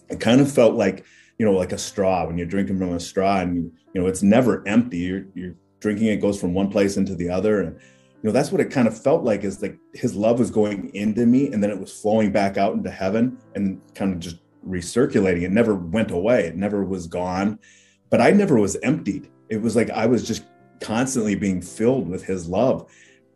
It 0.09 0.19
kind 0.19 0.41
of 0.41 0.51
felt 0.51 0.73
like 0.73 1.05
you 1.39 1.45
know, 1.45 1.53
like 1.53 1.71
a 1.71 1.77
straw 1.77 2.27
when 2.27 2.37
you're 2.37 2.45
drinking 2.45 2.77
from 2.77 2.93
a 2.93 2.99
straw 2.99 3.39
and 3.39 3.55
you, 3.55 3.71
you 3.93 4.01
know, 4.01 4.07
it's 4.07 4.21
never 4.21 4.61
empty. 4.67 4.97
You're, 4.97 5.25
you're 5.33 5.55
drinking 5.79 6.07
it 6.07 6.17
goes 6.17 6.39
from 6.39 6.53
one 6.53 6.69
place 6.69 6.97
into 6.97 7.15
the 7.15 7.29
other. 7.29 7.61
And, 7.61 7.79
you 8.21 8.29
know, 8.29 8.31
that's 8.31 8.51
what 8.51 8.59
it 8.59 8.69
kind 8.69 8.87
of 8.87 9.01
felt 9.01 9.23
like 9.23 9.45
is 9.45 9.61
like 9.61 9.77
his 9.93 10.13
love 10.15 10.37
was 10.37 10.51
going 10.51 10.93
into 10.93 11.25
me 11.25 11.51
and 11.51 11.63
then 11.63 11.71
it 11.71 11.79
was 11.79 11.93
flowing 11.93 12.33
back 12.33 12.57
out 12.57 12.73
into 12.73 12.91
heaven 12.91 13.37
and 13.55 13.81
kind 13.95 14.13
of 14.13 14.19
just 14.19 14.35
recirculating. 14.67 15.43
It 15.43 15.51
never 15.51 15.75
went 15.75 16.11
away. 16.11 16.45
It 16.45 16.57
never 16.57 16.83
was 16.83 17.07
gone, 17.07 17.57
but 18.09 18.19
I 18.19 18.31
never 18.31 18.59
was 18.59 18.75
emptied. 18.83 19.31
It 19.47 19.61
was 19.61 19.77
like 19.77 19.89
I 19.89 20.05
was 20.05 20.27
just 20.27 20.43
constantly 20.81 21.35
being 21.35 21.61
filled 21.61 22.09
with 22.09 22.25
his 22.25 22.49
love. 22.49 22.91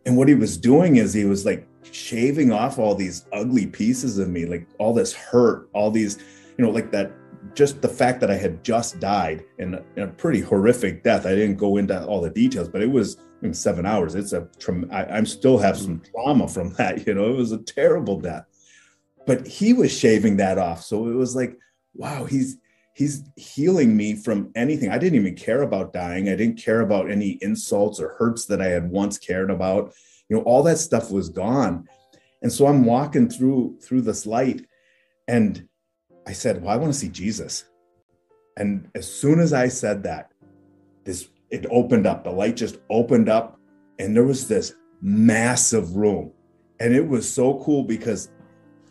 And 0.06 0.18
what 0.18 0.28
he 0.28 0.36
was 0.36 0.58
doing 0.58 0.98
is 0.98 1.14
he 1.14 1.24
was 1.24 1.46
like 1.46 1.66
shaving 1.90 2.52
off 2.52 2.78
all 2.78 2.96
these 2.96 3.26
ugly 3.32 3.66
pieces 3.66 4.18
of 4.18 4.28
me, 4.28 4.46
like 4.46 4.68
all 4.78 4.94
this 4.94 5.14
hurt, 5.14 5.70
all 5.72 5.90
these, 5.90 6.18
you 6.58 6.66
know, 6.66 6.72
like 6.72 6.92
that 6.92 7.14
just 7.54 7.82
the 7.82 7.90
fact 7.90 8.20
that 8.22 8.32
I 8.32 8.36
had 8.36 8.64
just 8.64 9.00
died 9.00 9.44
in 9.60 9.76
a, 9.76 9.84
in 9.96 10.04
a, 10.04 10.08
pretty 10.08 10.40
horrific 10.40 11.04
death. 11.04 11.26
I 11.26 11.36
didn't 11.36 11.58
go 11.58 11.78
into 11.78 12.06
all 12.06 12.22
the 12.22 12.30
details, 12.30 12.70
but 12.70 12.82
it 12.82 12.90
was 12.90 13.18
in 13.42 13.54
seven 13.54 13.86
hours. 13.86 14.16
It's 14.16 14.34
a 14.34 14.48
I, 14.92 15.06
I'm 15.06 15.26
still 15.26 15.58
have 15.58 15.78
some 15.78 16.00
mm. 16.00 16.12
trauma 16.12 16.48
from 16.48 16.74
that. 16.78 17.06
You 17.06 17.14
know, 17.14 17.30
it 17.30 17.38
was 17.38 17.52
a 17.52 17.58
terrible 17.58 18.20
death. 18.20 18.46
But 19.26 19.48
he 19.48 19.74
was 19.74 19.98
shaving 19.98 20.38
that 20.38 20.58
off, 20.58 20.84
so 20.84 21.08
it 21.08 21.14
was 21.14 21.36
like, 21.36 21.58
wow, 21.94 22.26
he's 22.26 22.58
he's 22.94 23.24
healing 23.36 23.96
me 23.96 24.16
from 24.16 24.52
anything. 24.56 24.90
I 24.90 24.98
didn't 24.98 25.20
even 25.20 25.36
care 25.36 25.62
about 25.62 25.94
dying. 25.94 26.30
I 26.30 26.36
didn't 26.36 26.62
care 26.62 26.82
about 26.82 27.10
any 27.10 27.38
insults 27.42 28.00
or 28.00 28.16
hurts 28.20 28.46
that 28.48 28.62
I 28.62 28.68
had 28.68 28.90
once 28.90 29.18
cared 29.18 29.50
about. 29.50 29.94
You 30.30 30.38
know, 30.38 30.44
all 30.44 30.64
that 30.64 30.78
stuff 30.78 31.12
was 31.12 31.30
gone. 31.30 31.88
And 32.42 32.52
so 32.52 32.68
I'm 32.68 32.84
walking 32.84 33.30
through 33.30 33.80
through 33.82 34.02
this 34.02 34.26
light 34.26 34.66
and 35.28 35.68
I 36.28 36.34
said, 36.34 36.62
Well, 36.62 36.74
I 36.74 36.78
want 36.78 36.94
to 36.94 37.00
see 37.00 37.10
Jesus. 37.10 37.66
And 38.58 38.90
as 38.96 39.12
soon 39.12 39.40
as 39.40 39.54
I 39.54 39.68
said 39.68 40.04
that, 40.04 40.32
this 41.04 41.30
it 41.50 41.66
opened 41.70 42.08
up. 42.08 42.24
The 42.24 42.32
light 42.32 42.56
just 42.56 42.78
opened 42.90 43.30
up, 43.30 43.60
and 44.00 44.16
there 44.16 44.24
was 44.24 44.48
this 44.48 44.74
massive 45.02 45.96
room. 45.96 46.32
And 46.80 46.96
it 46.96 47.08
was 47.08 47.32
so 47.32 47.60
cool 47.64 47.84
because 47.84 48.30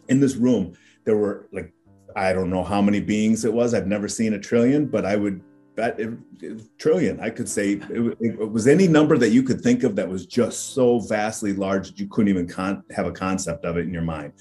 in 0.09 0.21
this 0.21 0.37
room, 0.37 0.75
there 1.05 1.17
were 1.17 1.49
like, 1.53 1.73
I 2.15 2.33
don't 2.33 2.51
know 2.51 2.63
how 2.63 2.81
many 2.81 3.01
beings 3.01 3.45
it 3.45 3.53
was. 3.53 3.75
I've 3.75 3.87
never 3.87 4.07
seen 4.07 4.35
a 4.35 4.39
trillion, 4.39 4.87
but 4.87 5.05
I 5.05 5.17
would 5.17 5.43
bet 5.75 5.99
it, 5.99 6.11
it, 6.41 6.79
trillion. 6.79 7.19
I 7.19 7.31
could 7.31 7.49
say 7.49 7.73
it, 7.73 8.17
it, 8.21 8.51
was 8.51 8.69
any 8.69 8.87
number 8.87 9.19
that 9.19 9.31
you 9.31 9.43
could 9.43 9.61
think 9.61 9.83
of 9.83 9.97
that 9.97 10.09
was 10.09 10.27
just 10.27 10.75
so 10.75 11.01
vastly 11.01 11.55
large 11.55 11.89
that 11.89 11.99
you 11.99 12.07
couldn't 12.09 12.29
even 12.29 12.47
con- 12.47 12.85
have 12.95 13.07
a 13.07 13.13
concept 13.13 13.65
of 13.65 13.77
it 13.77 13.87
in 13.87 13.93
your 13.93 14.03
mind 14.03 14.35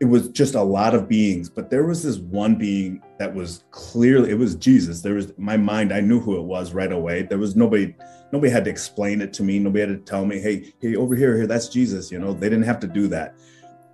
it 0.00 0.06
was 0.06 0.28
just 0.30 0.54
a 0.54 0.62
lot 0.62 0.94
of 0.94 1.08
beings 1.08 1.50
but 1.50 1.68
there 1.68 1.84
was 1.84 2.02
this 2.02 2.16
one 2.16 2.54
being 2.56 3.02
that 3.18 3.32
was 3.32 3.64
clearly 3.70 4.30
it 4.30 4.38
was 4.38 4.54
jesus. 4.56 5.02
There 5.02 5.14
was 5.14 5.32
my 5.38 5.56
mind 5.56 5.92
i 5.92 6.00
knew 6.00 6.18
who 6.18 6.36
it 6.38 6.42
was 6.42 6.72
right 6.72 6.90
away. 6.90 7.22
There 7.22 7.38
was 7.38 7.54
nobody 7.54 7.94
nobody 8.32 8.50
had 8.50 8.64
to 8.64 8.70
explain 8.70 9.20
it 9.20 9.32
to 9.34 9.42
me. 9.42 9.58
Nobody 9.58 9.80
had 9.80 9.88
to 10.06 10.10
tell 10.10 10.24
me 10.24 10.40
hey 10.40 10.72
hey 10.80 10.96
over 10.96 11.14
here 11.14 11.36
here 11.36 11.46
that's 11.46 11.68
jesus 11.68 12.10
you 12.10 12.18
know? 12.18 12.32
They 12.32 12.48
didn't 12.48 12.64
have 12.64 12.80
to 12.80 12.86
do 12.88 13.06
that. 13.08 13.34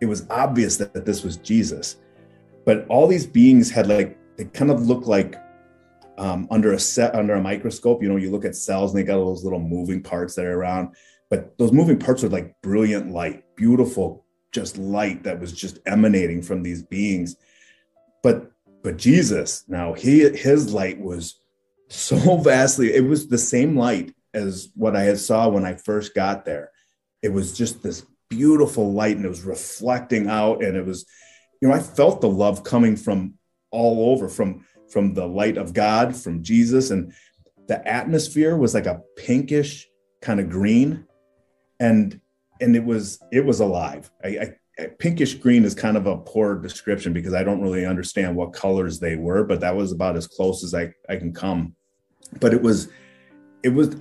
It 0.01 0.07
was 0.07 0.27
obvious 0.31 0.77
that, 0.77 0.95
that 0.95 1.05
this 1.05 1.25
was 1.25 1.37
jesus. 1.39 1.97
But 2.65 2.87
all 2.89 3.07
these 3.07 3.27
beings 3.27 3.71
had 3.71 3.89
like 3.89 4.17
they 4.37 4.45
kind 4.45 4.71
of 4.71 4.87
look 4.87 5.07
like 5.07 5.37
um, 6.19 6.47
under 6.51 6.73
a 6.73 6.79
set 6.79 7.15
under 7.15 7.35
a 7.35 7.43
microscope. 7.43 8.03
You 8.03 8.09
know 8.09 8.17
you 8.17 8.31
look 8.31 8.45
at 8.45 8.55
cells 8.55 8.93
and 8.95 9.01
they 9.01 9.07
got 9.07 9.19
all 9.19 9.27
those 9.27 9.45
little 9.45 9.61
moving 9.61 10.03
parts 10.03 10.37
that 10.37 10.47
are 10.47 10.59
around. 10.59 10.95
But 11.31 11.59
those 11.59 11.73
moving 11.73 11.99
parts 11.99 12.23
are 12.23 12.29
like 12.29 12.55
brilliant 12.63 13.11
light 13.11 13.43
beautiful 13.57 14.26
just 14.57 14.79
light 14.79 15.23
that 15.25 15.39
was 15.39 15.53
just 15.53 15.79
emanating 15.87 16.43
from 16.43 16.63
these 16.63 16.83
beings. 16.83 17.37
But 18.23 18.51
but 18.83 18.97
jesus 18.97 19.65
now 19.69 19.95
he 19.95 20.29
his 20.29 20.73
light 20.73 21.01
was 21.01 21.41
so 21.89 22.37
vastly 22.53 22.95
it 22.95 23.05
was 23.05 23.27
the 23.27 23.39
same 23.39 23.77
light 23.77 24.15
as 24.33 24.69
what 24.75 24.95
i 24.95 25.03
had 25.03 25.19
saw 25.19 25.49
when 25.49 25.65
i 25.65 25.75
first 25.75 26.15
got 26.15 26.45
there. 26.45 26.71
It 27.23 27.33
was 27.33 27.57
just 27.57 27.83
this 27.83 28.07
beautiful 28.31 28.93
light 28.93 29.17
and 29.17 29.25
it 29.25 29.29
was 29.37 29.43
reflecting 29.43 30.29
out 30.29 30.63
and 30.65 30.77
it 30.77 30.85
was 30.85 31.05
you 31.61 31.69
know 31.69 31.75
i 31.75 31.81
felt 31.81 32.21
the 32.21 32.29
love 32.29 32.65
coming 32.65 32.97
from 32.97 33.35
all 33.71 34.13
over 34.13 34.29
from 34.29 34.65
from 34.89 35.15
the 35.15 35.27
light 35.27 35.59
of 35.59 35.75
god 35.75 36.17
from 36.17 36.43
jesus. 36.43 36.91
And 36.91 37.13
the 37.69 37.87
atmosphere 37.87 38.57
was 38.57 38.75
like 38.75 38.87
a 38.87 39.03
pinkish 39.17 39.89
kind 40.23 40.41
of 40.41 40.49
green. 40.49 41.07
And 41.79 42.21
and 42.61 42.77
it 42.77 42.85
was 42.85 43.19
it 43.33 43.45
was 43.45 43.61
alive. 43.61 44.11
I, 44.25 44.55
I, 44.79 44.87
pinkish 44.99 45.35
green 45.35 45.65
is 45.65 45.75
kind 45.75 45.97
of 45.97 46.07
a 46.07 46.19
poor 46.19 46.57
description 46.57 47.13
because 47.13 47.35
I 47.35 47.43
don't 47.43 47.63
really 47.63 47.87
understand 47.87 48.37
what 48.37 48.53
colors 48.53 49.01
they 49.01 49.17
were, 49.17 49.45
but 49.45 49.61
that 49.61 49.75
was 49.75 49.93
about 49.93 50.17
as 50.17 50.27
close 50.27 50.63
as 50.65 50.75
I 50.75 50.93
I 51.09 51.17
can 51.17 51.33
come. 51.33 51.75
But 52.41 52.53
it 52.53 52.63
was 52.63 52.89
it 53.63 53.71
was 53.71 53.97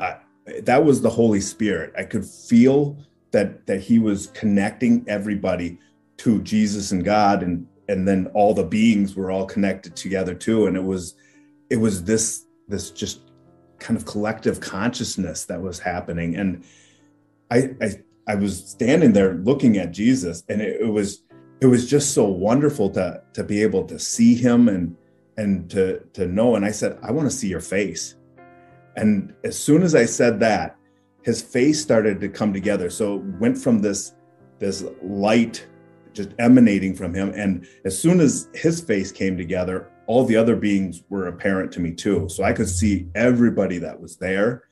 that 0.63 0.83
was 0.83 1.01
the 1.01 1.09
Holy 1.09 1.41
Spirit. 1.41 1.93
I 1.97 2.03
could 2.03 2.25
feel 2.25 2.97
that 3.31 3.65
that 3.67 3.81
He 3.81 4.00
was 4.00 4.27
connecting 4.27 5.05
everybody 5.07 5.79
to 6.17 6.41
Jesus 6.41 6.91
and 6.91 7.03
God, 7.03 7.43
and 7.43 7.67
and 7.88 8.07
then 8.07 8.27
all 8.33 8.53
the 8.53 8.63
beings 8.63 9.15
were 9.15 9.31
all 9.31 9.45
connected 9.45 9.95
together 9.95 10.33
too. 10.33 10.67
And 10.67 10.75
it 10.75 10.83
was 10.83 11.15
it 11.69 11.77
was 11.77 12.03
this 12.03 12.45
this 12.67 12.91
just 12.91 13.21
kind 13.79 13.97
of 13.97 14.05
collective 14.05 14.59
consciousness 14.59 15.45
that 15.45 15.62
was 15.62 15.77
happening 15.77 16.38
and 16.38 16.63
I, 17.51 17.75
I 17.81 18.00
I 18.27 18.36
was 18.36 18.70
standing 18.70 19.13
there 19.13 19.36
looking 19.36 19.77
at 19.77 19.91
Jesus, 19.91 20.44
and 20.50 20.62
it, 20.62 20.82
it, 20.82 20.88
was 20.88 21.24
it 21.62 21.67
was 21.67 21.89
just 21.89 22.13
so 22.13 22.25
wonderful 22.25 22.89
to 22.91 23.22
to 23.34 23.44
be 23.44 23.62
able 23.62 23.86
to 23.86 24.00
see 24.00 24.36
him 24.36 24.67
and 24.67 24.96
and 25.38 25.70
to 25.72 26.00
to 26.13 26.25
know. 26.25 26.55
And 26.55 26.65
I 26.65 26.72
said, 26.72 26.98
I 27.03 27.12
want 27.12 27.29
to 27.29 27.36
see 27.36 27.48
your 27.48 27.62
face. 27.62 28.15
And 28.96 29.34
as 29.44 29.58
soon 29.58 29.84
as 29.84 29.94
I 29.94 30.05
said 30.05 30.39
that, 30.39 30.77
his 31.24 31.41
face 31.41 31.82
started 31.82 32.20
to 32.22 32.29
come 32.29 32.53
together. 32.53 32.89
So 32.89 33.15
it 33.15 33.24
went 33.39 33.58
from 33.58 33.79
this 33.79 34.15
this 34.60 34.84
light 35.03 35.67
just 36.13 36.29
emanating 36.39 36.96
from 36.96 37.13
him, 37.13 37.34
and 37.36 37.67
as 37.84 38.00
soon 38.00 38.22
as 38.22 38.48
his 38.53 38.79
face 38.82 39.12
came 39.12 39.38
together, 39.38 39.91
all 40.08 40.24
the 40.24 40.36
other 40.36 40.55
beings 40.55 41.03
were 41.10 41.27
apparent 41.27 41.72
to 41.74 41.82
me 41.82 41.91
too. 41.91 42.29
So 42.29 42.44
I 42.44 42.53
could 42.53 42.70
see 42.70 43.08
everybody 43.15 43.79
that 43.79 44.00
was 44.00 44.15
there 44.15 44.63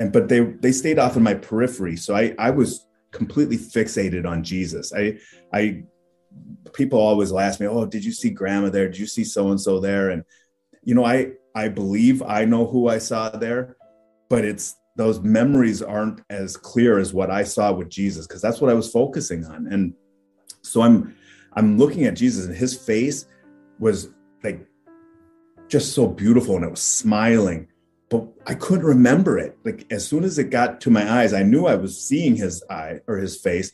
and 0.00 0.12
but 0.12 0.28
they 0.28 0.40
they 0.40 0.72
stayed 0.72 0.98
off 0.98 1.16
in 1.16 1.22
my 1.22 1.34
periphery. 1.34 1.96
So 1.96 2.14
i 2.14 2.34
i 2.38 2.50
was 2.50 2.86
completely 3.12 3.56
fixated 3.56 4.26
on 4.26 4.42
jesus. 4.42 4.92
I 4.92 5.18
i 5.52 5.84
people 6.72 6.98
always 6.98 7.32
ask 7.32 7.60
me 7.60 7.66
oh 7.66 7.86
did 7.86 8.04
you 8.04 8.12
see 8.12 8.30
grandma 8.30 8.70
there? 8.70 8.88
Did 8.88 8.98
you 8.98 9.06
see 9.06 9.24
so 9.24 9.50
and 9.50 9.60
so 9.60 9.80
there? 9.80 10.10
And 10.10 10.24
you 10.82 10.94
know 10.94 11.04
i 11.04 11.30
i 11.54 11.68
believe 11.68 12.22
i 12.22 12.44
know 12.44 12.66
who 12.66 12.88
i 12.88 12.98
saw 12.98 13.30
there 13.30 13.76
but 14.28 14.44
it's 14.44 14.76
those 14.96 15.20
memories 15.20 15.82
aren't 15.82 16.20
as 16.30 16.56
clear 16.56 16.98
as 16.98 17.12
what 17.12 17.30
I 17.30 17.44
saw 17.44 17.72
with 17.72 17.88
Jesus 17.88 18.26
because 18.26 18.40
that's 18.40 18.60
what 18.60 18.70
I 18.70 18.74
was 18.74 18.90
focusing 18.90 19.44
on. 19.44 19.66
And 19.66 19.94
so 20.62 20.82
I'm 20.82 21.16
I'm 21.54 21.78
looking 21.78 22.04
at 22.04 22.14
Jesus 22.14 22.46
and 22.46 22.56
his 22.56 22.76
face 22.76 23.26
was 23.78 24.10
like 24.42 24.66
just 25.68 25.94
so 25.94 26.06
beautiful 26.06 26.56
and 26.56 26.64
it 26.64 26.70
was 26.70 26.82
smiling 26.82 27.68
but 28.08 28.26
I 28.46 28.54
couldn't 28.54 28.84
remember 28.84 29.38
it. 29.38 29.56
Like 29.64 29.86
as 29.90 30.06
soon 30.06 30.24
as 30.24 30.38
it 30.38 30.50
got 30.50 30.80
to 30.82 30.90
my 30.90 31.10
eyes, 31.10 31.32
I 31.32 31.42
knew 31.42 31.66
I 31.66 31.74
was 31.74 32.00
seeing 32.00 32.36
his 32.36 32.62
eye 32.70 33.00
or 33.06 33.16
his 33.16 33.36
face, 33.36 33.72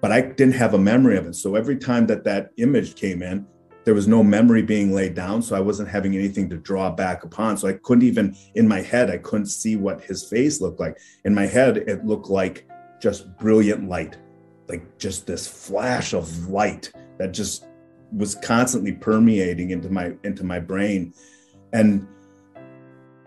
but 0.00 0.12
I 0.12 0.20
didn't 0.20 0.54
have 0.54 0.74
a 0.74 0.78
memory 0.78 1.16
of 1.16 1.26
it. 1.26 1.34
So 1.34 1.54
every 1.54 1.76
time 1.76 2.06
that 2.06 2.24
that 2.24 2.50
image 2.56 2.94
came 2.94 3.22
in, 3.22 3.46
there 3.84 3.94
was 3.94 4.06
no 4.06 4.22
memory 4.22 4.62
being 4.62 4.92
laid 4.92 5.14
down. 5.14 5.42
So 5.42 5.56
I 5.56 5.60
wasn't 5.60 5.88
having 5.88 6.14
anything 6.14 6.48
to 6.50 6.56
draw 6.56 6.90
back 6.90 7.24
upon. 7.24 7.56
So 7.56 7.68
I 7.68 7.74
couldn't 7.74 8.04
even, 8.04 8.36
in 8.54 8.68
my 8.68 8.80
head, 8.80 9.10
I 9.10 9.18
couldn't 9.18 9.46
see 9.46 9.76
what 9.76 10.02
his 10.02 10.28
face 10.28 10.60
looked 10.60 10.80
like. 10.80 10.98
In 11.24 11.34
my 11.34 11.46
head, 11.46 11.76
it 11.78 12.04
looked 12.04 12.28
like 12.28 12.68
just 13.00 13.36
brilliant 13.38 13.88
light, 13.88 14.16
like 14.68 14.98
just 14.98 15.26
this 15.26 15.46
flash 15.46 16.12
of 16.12 16.48
light 16.48 16.92
that 17.18 17.32
just 17.32 17.66
was 18.12 18.34
constantly 18.36 18.92
permeating 18.92 19.70
into 19.70 19.90
my 19.90 20.14
into 20.22 20.44
my 20.44 20.60
brain. 20.60 21.12
And 21.72 22.06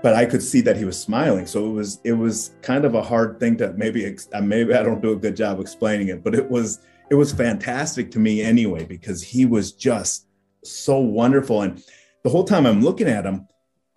but 0.06 0.14
I 0.14 0.28
could 0.28 0.44
see 0.44 0.62
that 0.62 0.78
he 0.78 0.86
was 0.86 1.02
smiling. 1.02 1.48
So 1.48 1.66
it 1.66 1.72
was 1.72 2.00
it 2.04 2.12
was 2.12 2.52
kind 2.62 2.86
of 2.86 2.94
a 2.94 3.02
hard 3.02 3.40
thing 3.40 3.58
to 3.58 3.74
maybe 3.74 4.16
uh, 4.34 4.40
maybe 4.40 4.76
I 4.76 4.84
don't 4.84 5.02
do 5.02 5.14
a 5.14 5.16
good 5.16 5.36
job 5.36 5.60
explaining 5.60 6.10
it, 6.10 6.24
but 6.24 6.36
it 6.36 6.48
was 6.48 6.82
it 7.10 7.16
was 7.16 7.34
fantastic 7.34 8.12
to 8.12 8.20
me 8.20 8.44
anyway 8.44 8.86
because 8.86 9.24
he 9.24 9.48
was 9.48 9.72
just 9.72 10.28
so 10.64 11.00
wonderful 11.00 11.64
and 11.64 11.84
the 12.22 12.30
whole 12.30 12.44
time 12.44 12.68
I'm 12.68 12.84
looking 12.84 13.08
at 13.08 13.26
him, 13.26 13.48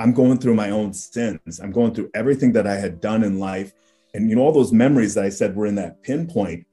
I'm 0.00 0.14
going 0.14 0.38
through 0.38 0.54
my 0.54 0.70
own 0.70 0.94
sins. 0.94 1.60
I'm 1.60 1.72
going 1.72 1.92
through 1.92 2.10
everything 2.14 2.52
that 2.52 2.66
I 2.66 2.76
had 2.76 3.02
done 3.02 3.22
in 3.22 3.38
life 3.38 3.74
and 4.14 4.30
you 4.30 4.36
know 4.36 4.40
all 4.40 4.52
those 4.52 4.72
memories 4.72 5.12
that 5.12 5.26
I 5.26 5.28
said 5.28 5.54
were 5.54 5.66
in 5.66 5.74
that 5.74 6.02
pinpoint, 6.02 6.66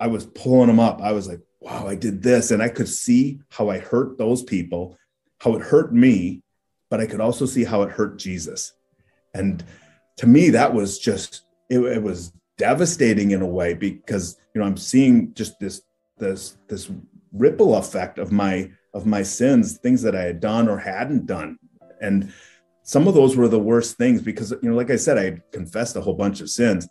I 0.00 0.06
was 0.06 0.26
pulling 0.26 0.68
them 0.68 0.78
up. 0.78 1.00
I 1.02 1.10
was 1.10 1.26
like, 1.26 1.40
wow, 1.58 1.88
I 1.88 1.96
did 1.96 2.22
this 2.22 2.52
and 2.52 2.62
I 2.62 2.68
could 2.68 2.88
see 2.88 3.40
how 3.48 3.68
I 3.68 3.80
hurt 3.80 4.16
those 4.16 4.44
people, 4.44 4.96
how 5.40 5.56
it 5.56 5.62
hurt 5.62 5.92
me, 5.92 6.44
but 6.88 7.00
I 7.00 7.06
could 7.06 7.20
also 7.20 7.46
see 7.46 7.64
how 7.64 7.82
it 7.82 7.90
hurt 7.90 8.16
Jesus. 8.16 8.74
And 9.36 9.64
to 10.16 10.26
me, 10.26 10.50
that 10.50 10.72
was 10.72 10.98
just, 10.98 11.44
it, 11.68 11.78
it 11.78 12.02
was 12.02 12.32
devastating 12.56 13.32
in 13.32 13.42
a 13.42 13.46
way 13.46 13.74
because, 13.74 14.36
you 14.54 14.60
know, 14.60 14.66
I'm 14.66 14.76
seeing 14.76 15.34
just 15.34 15.58
this, 15.60 15.82
this, 16.18 16.56
this 16.68 16.90
ripple 17.32 17.76
effect 17.76 18.18
of 18.18 18.32
my, 18.32 18.70
of 18.94 19.04
my 19.04 19.22
sins, 19.22 19.76
things 19.78 20.02
that 20.02 20.16
I 20.16 20.22
had 20.22 20.40
done 20.40 20.68
or 20.68 20.78
hadn't 20.78 21.26
done. 21.26 21.58
And 22.00 22.32
some 22.82 23.06
of 23.06 23.14
those 23.14 23.36
were 23.36 23.48
the 23.48 23.58
worst 23.58 23.98
things 23.98 24.22
because, 24.22 24.52
you 24.62 24.70
know, 24.70 24.76
like 24.76 24.90
I 24.90 24.96
said, 24.96 25.18
I 25.18 25.42
confessed 25.52 25.96
a 25.96 26.00
whole 26.00 26.14
bunch 26.14 26.40
of 26.40 26.48
sins, 26.48 26.88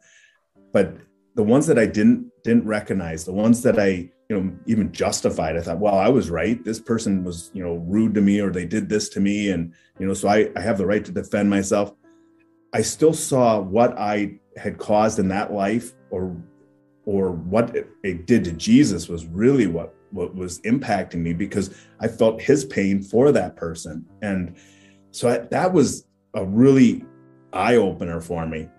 but 0.72 0.96
the 1.36 1.44
ones 1.44 1.68
that 1.68 1.80
I 1.80 1.86
didn't, 1.86 2.32
didn't 2.44 2.66
recognize, 2.66 3.26
the 3.26 3.34
ones 3.34 3.64
that 3.64 3.80
I, 3.80 4.12
you 4.30 4.42
know 4.42 4.52
even 4.66 4.92
justified 4.92 5.56
i 5.56 5.62
thought 5.62 5.78
well 5.80 6.00
i 6.00 6.10
was 6.10 6.32
right. 6.32 6.64
This 6.64 6.80
person 6.80 7.24
was 7.24 7.52
you 7.54 7.64
know 7.64 7.76
rude 7.76 8.16
to 8.16 8.22
me 8.22 8.40
or 8.40 8.50
they 8.50 8.66
did 8.66 8.90
this 8.90 9.10
to 9.10 9.20
me. 9.20 9.50
And 9.50 9.74
you 10.00 10.08
know 10.08 10.14
so 10.14 10.28
i, 10.28 10.50
I 10.56 10.62
have 10.62 10.78
the 10.78 10.86
right 10.86 11.06
to 11.06 11.12
defend 11.12 11.50
myself 11.50 11.94
i 12.76 12.82
still 12.82 13.14
saw 13.14 13.60
what 13.60 13.98
i 13.98 14.34
had 14.58 14.78
caused 14.78 15.20
in 15.20 15.28
that 15.28 15.52
life 15.52 15.94
or 16.12 16.36
or 17.06 17.32
what 17.32 17.76
it, 17.76 18.26
did 18.26 18.44
to 18.44 18.52
jesus 18.52 19.08
was 19.10 19.26
really 19.26 19.68
what 19.68 19.94
what 20.12 20.36
was 20.36 20.60
impacting 20.62 21.22
me 21.22 21.34
because 21.34 21.76
i 22.00 22.08
felt 22.08 22.42
his 22.42 22.66
pain 22.66 23.02
for 23.02 23.32
that 23.32 23.56
person 23.56 24.06
and 24.22 24.56
so 25.12 25.30
I, 25.30 25.38
that 25.40 25.74
was 25.74 26.06
a 26.34 26.46
really 26.46 27.04
eye 27.54 27.76
opener 27.76 28.22
for 28.22 28.46
me 28.46 28.70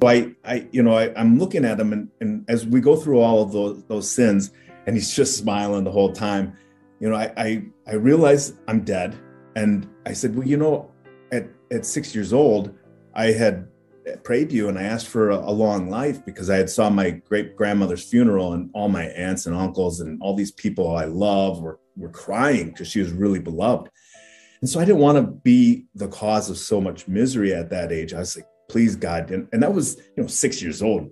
so 0.00 0.08
I, 0.08 0.34
I, 0.44 0.66
you 0.72 0.82
know, 0.82 0.94
I, 0.94 1.08
am 1.18 1.38
looking 1.38 1.64
at 1.64 1.80
him, 1.80 1.92
and, 1.92 2.08
and 2.20 2.44
as 2.48 2.66
we 2.66 2.80
go 2.80 2.96
through 2.96 3.20
all 3.20 3.42
of 3.42 3.52
those 3.52 3.82
those 3.84 4.10
sins, 4.10 4.50
and 4.86 4.94
he's 4.94 5.14
just 5.14 5.38
smiling 5.38 5.84
the 5.84 5.90
whole 5.90 6.12
time. 6.12 6.56
You 7.00 7.10
know, 7.10 7.16
I 7.16 7.32
I, 7.36 7.64
I 7.86 7.94
realized 7.94 8.56
I'm 8.68 8.82
dead, 8.82 9.16
and 9.54 9.88
I 10.04 10.12
said, 10.12 10.36
well, 10.36 10.46
you 10.46 10.56
know, 10.56 10.90
at 11.32 11.48
at 11.72 11.86
six 11.86 12.14
years 12.14 12.32
old, 12.32 12.74
I 13.16 13.32
had 13.32 13.66
prayed 14.22 14.50
to 14.50 14.54
you 14.54 14.68
and 14.68 14.78
I 14.78 14.82
asked 14.82 15.08
for 15.08 15.30
a, 15.30 15.36
a 15.36 15.50
long 15.50 15.90
life 15.90 16.24
because 16.24 16.50
I 16.50 16.56
had 16.56 16.70
saw 16.70 16.90
my 16.90 17.10
great 17.10 17.56
grandmother's 17.56 18.08
funeral 18.08 18.52
and 18.52 18.70
all 18.74 18.88
my 18.88 19.04
aunts 19.04 19.46
and 19.46 19.56
uncles 19.56 20.00
and 20.00 20.20
all 20.22 20.36
these 20.36 20.52
people 20.52 20.94
I 20.94 21.06
love 21.06 21.60
were 21.60 21.80
were 21.96 22.10
crying 22.10 22.68
because 22.68 22.88
she 22.88 23.00
was 23.00 23.10
really 23.10 23.40
beloved. 23.40 23.90
And 24.60 24.68
so 24.68 24.78
I 24.78 24.84
didn't 24.84 25.00
want 25.00 25.16
to 25.16 25.22
be 25.22 25.86
the 25.94 26.08
cause 26.08 26.50
of 26.50 26.58
so 26.58 26.80
much 26.80 27.08
misery 27.08 27.54
at 27.54 27.70
that 27.70 27.90
age. 27.90 28.12
I 28.12 28.18
was 28.18 28.36
like, 28.36 28.46
please 28.68 28.96
God. 28.96 29.30
And, 29.30 29.48
and 29.52 29.62
that 29.62 29.72
was, 29.72 29.96
you 29.96 30.22
know, 30.22 30.26
six 30.26 30.60
years 30.60 30.82
old. 30.82 31.10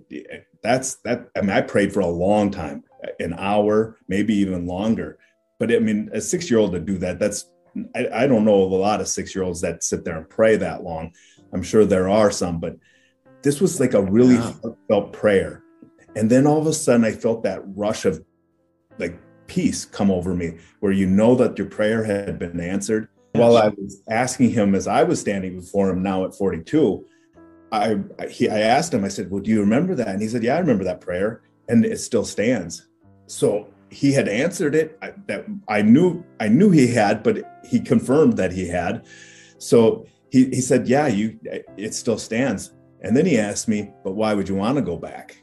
That's 0.61 0.95
that. 0.97 1.29
I 1.35 1.41
mean, 1.41 1.51
I 1.51 1.61
prayed 1.61 1.91
for 1.91 2.01
a 2.01 2.07
long 2.07 2.51
time 2.51 2.83
an 3.19 3.33
hour, 3.37 3.97
maybe 4.07 4.35
even 4.35 4.67
longer. 4.67 5.17
But 5.59 5.71
I 5.71 5.79
mean, 5.79 6.09
a 6.13 6.21
six 6.21 6.49
year 6.49 6.59
old 6.59 6.73
to 6.73 6.79
do 6.79 6.97
that, 6.99 7.19
that's, 7.19 7.45
I, 7.95 8.07
I 8.13 8.27
don't 8.27 8.45
know 8.45 8.63
of 8.63 8.71
a 8.71 8.75
lot 8.75 9.01
of 9.01 9.07
six 9.07 9.35
year 9.35 9.43
olds 9.43 9.61
that 9.61 9.83
sit 9.83 10.05
there 10.05 10.17
and 10.17 10.29
pray 10.29 10.55
that 10.57 10.83
long. 10.83 11.13
I'm 11.53 11.63
sure 11.63 11.85
there 11.85 12.09
are 12.09 12.31
some, 12.31 12.59
but 12.59 12.75
this 13.41 13.61
was 13.61 13.79
like 13.79 13.93
a 13.93 14.01
really 14.01 14.35
yeah. 14.35 14.53
heartfelt 14.61 15.13
prayer. 15.13 15.63
And 16.15 16.29
then 16.29 16.47
all 16.47 16.59
of 16.59 16.67
a 16.67 16.73
sudden, 16.73 17.03
I 17.03 17.11
felt 17.11 17.43
that 17.43 17.61
rush 17.65 18.05
of 18.05 18.23
like 18.97 19.19
peace 19.47 19.85
come 19.85 20.09
over 20.09 20.33
me, 20.33 20.57
where 20.79 20.91
you 20.91 21.05
know 21.05 21.35
that 21.35 21.57
your 21.57 21.67
prayer 21.67 22.03
had 22.03 22.39
been 22.39 22.59
answered. 22.59 23.09
While 23.33 23.57
I 23.57 23.67
was 23.67 24.01
asking 24.09 24.51
him, 24.51 24.75
as 24.75 24.87
I 24.87 25.03
was 25.03 25.19
standing 25.19 25.59
before 25.59 25.89
him 25.89 26.01
now 26.01 26.23
at 26.23 26.33
42, 26.33 27.05
I 27.69 27.97
he, 28.29 28.47
I 28.47 28.59
asked 28.59 28.93
him. 28.93 29.03
I 29.03 29.09
said, 29.09 29.29
"Well, 29.29 29.41
do 29.41 29.51
you 29.51 29.59
remember 29.59 29.93
that?" 29.95 30.07
And 30.07 30.21
he 30.21 30.29
said, 30.29 30.41
"Yeah, 30.41 30.55
I 30.55 30.59
remember 30.59 30.85
that 30.85 31.01
prayer, 31.01 31.41
and 31.67 31.83
it 31.85 31.97
still 31.99 32.23
stands." 32.23 32.87
so 33.27 33.67
he 33.95 34.11
had 34.11 34.27
answered 34.27 34.75
it 34.75 34.97
I, 35.01 35.13
that 35.27 35.45
I 35.69 35.81
knew 35.81 36.23
I 36.41 36.49
knew 36.49 36.69
he 36.69 36.87
had, 36.87 37.23
but 37.23 37.37
he 37.63 37.79
confirmed 37.79 38.35
that 38.35 38.51
he 38.51 38.67
had. 38.67 39.05
So 39.57 40.05
he, 40.29 40.45
he 40.49 40.59
said, 40.59 40.87
"Yeah, 40.87 41.07
you 41.07 41.39
it 41.77 41.93
still 41.93 42.17
stands." 42.17 42.73
And 43.01 43.15
then 43.15 43.25
he 43.25 43.39
asked 43.39 43.69
me, 43.69 43.93
"But 44.03 44.11
why 44.11 44.33
would 44.33 44.49
you 44.49 44.55
want 44.55 44.75
to 44.75 44.81
go 44.81 44.97
back?" 44.97 45.41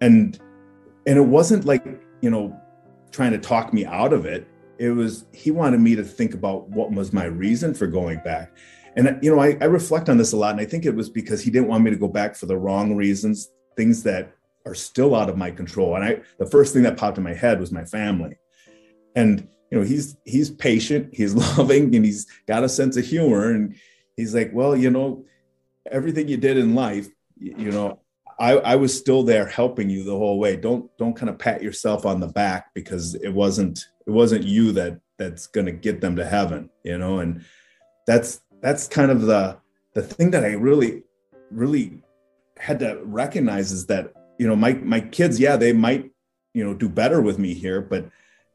And 0.00 0.38
and 1.06 1.18
it 1.18 1.26
wasn't 1.26 1.64
like 1.64 1.84
you 2.20 2.30
know 2.30 2.56
trying 3.10 3.32
to 3.32 3.38
talk 3.38 3.72
me 3.72 3.84
out 3.84 4.12
of 4.12 4.24
it. 4.24 4.46
It 4.78 4.90
was 4.90 5.26
he 5.32 5.50
wanted 5.50 5.80
me 5.80 5.96
to 5.96 6.04
think 6.04 6.34
about 6.34 6.68
what 6.68 6.92
was 6.92 7.12
my 7.12 7.24
reason 7.24 7.74
for 7.74 7.88
going 7.88 8.20
back. 8.24 8.56
And 8.96 9.18
you 9.20 9.34
know, 9.34 9.42
I, 9.42 9.58
I 9.60 9.64
reflect 9.64 10.08
on 10.08 10.16
this 10.16 10.32
a 10.32 10.36
lot, 10.36 10.52
and 10.52 10.60
I 10.60 10.64
think 10.64 10.86
it 10.86 10.94
was 10.94 11.10
because 11.10 11.42
he 11.42 11.50
didn't 11.50 11.66
want 11.66 11.82
me 11.82 11.90
to 11.90 11.96
go 11.96 12.06
back 12.06 12.36
for 12.36 12.46
the 12.46 12.56
wrong 12.56 12.94
reasons, 12.94 13.50
things 13.76 14.04
that 14.04 14.32
are 14.66 14.74
still 14.74 15.14
out 15.14 15.28
of 15.28 15.36
my 15.36 15.50
control. 15.50 15.94
And 15.94 16.04
I, 16.04 16.20
the 16.38 16.46
first 16.46 16.72
thing 16.72 16.82
that 16.84 16.96
popped 16.96 17.18
in 17.18 17.24
my 17.24 17.34
head 17.34 17.60
was 17.60 17.72
my 17.72 17.84
family. 17.84 18.36
And 19.14 19.48
you 19.70 19.78
know, 19.78 19.84
he's 19.84 20.16
he's 20.24 20.50
patient, 20.50 21.10
he's 21.12 21.34
loving, 21.58 21.94
and 21.94 22.04
he's 22.04 22.26
got 22.46 22.64
a 22.64 22.68
sense 22.68 22.96
of 22.96 23.04
humor. 23.04 23.50
And 23.50 23.76
he's 24.16 24.34
like, 24.34 24.50
well, 24.52 24.76
you 24.76 24.90
know, 24.90 25.24
everything 25.90 26.28
you 26.28 26.36
did 26.36 26.56
in 26.56 26.74
life, 26.74 27.08
you 27.36 27.70
know, 27.70 28.00
I, 28.38 28.52
I 28.58 28.76
was 28.76 28.96
still 28.96 29.22
there 29.22 29.46
helping 29.46 29.90
you 29.90 30.04
the 30.04 30.16
whole 30.16 30.38
way. 30.38 30.56
Don't 30.56 30.90
don't 30.98 31.14
kind 31.14 31.30
of 31.30 31.38
pat 31.38 31.62
yourself 31.62 32.06
on 32.06 32.20
the 32.20 32.28
back 32.28 32.72
because 32.74 33.14
it 33.16 33.30
wasn't 33.30 33.84
it 34.06 34.10
wasn't 34.10 34.44
you 34.44 34.72
that 34.72 35.00
that's 35.18 35.46
going 35.46 35.66
to 35.66 35.72
get 35.72 36.00
them 36.00 36.16
to 36.16 36.26
heaven, 36.26 36.70
you 36.82 36.98
know. 36.98 37.20
And 37.20 37.44
that's 38.06 38.40
that's 38.60 38.88
kind 38.88 39.10
of 39.10 39.22
the 39.22 39.58
the 39.94 40.02
thing 40.02 40.30
that 40.32 40.44
I 40.44 40.52
really 40.52 41.04
really 41.50 42.02
had 42.58 42.78
to 42.80 43.00
recognize 43.04 43.72
is 43.72 43.86
that 43.86 44.12
you 44.38 44.46
know, 44.46 44.56
my 44.56 44.74
my 44.74 45.00
kids, 45.00 45.38
yeah, 45.38 45.56
they 45.56 45.72
might, 45.72 46.10
you 46.52 46.64
know, 46.64 46.74
do 46.74 46.88
better 46.88 47.20
with 47.20 47.38
me 47.38 47.54
here, 47.54 47.80
but 47.80 48.08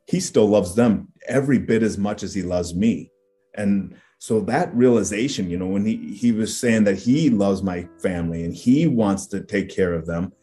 he 0.08 0.20
still 0.20 0.48
loves 0.48 0.76
them 0.76 1.10
every 1.28 1.60
bit 1.60 1.84
as 1.84 1.98
much 1.98 2.24
as 2.24 2.34
he 2.34 2.42
loves 2.42 2.74
me. 2.74 3.12
And 3.56 3.96
so 4.18 4.42
that 4.42 4.74
realization, 4.76 5.50
you 5.50 5.58
know, 5.58 5.68
when 5.68 5.86
he 5.86 6.14
he 6.14 6.32
was 6.32 6.58
saying 6.58 6.84
that 6.86 6.98
he 6.98 7.30
loves 7.30 7.64
my 7.64 7.88
family 8.02 8.44
and 8.44 8.54
he 8.54 8.88
wants 8.88 9.28
to 9.28 9.42
take 9.42 9.70
care 9.70 9.94
of 9.94 10.06
them, 10.06 10.34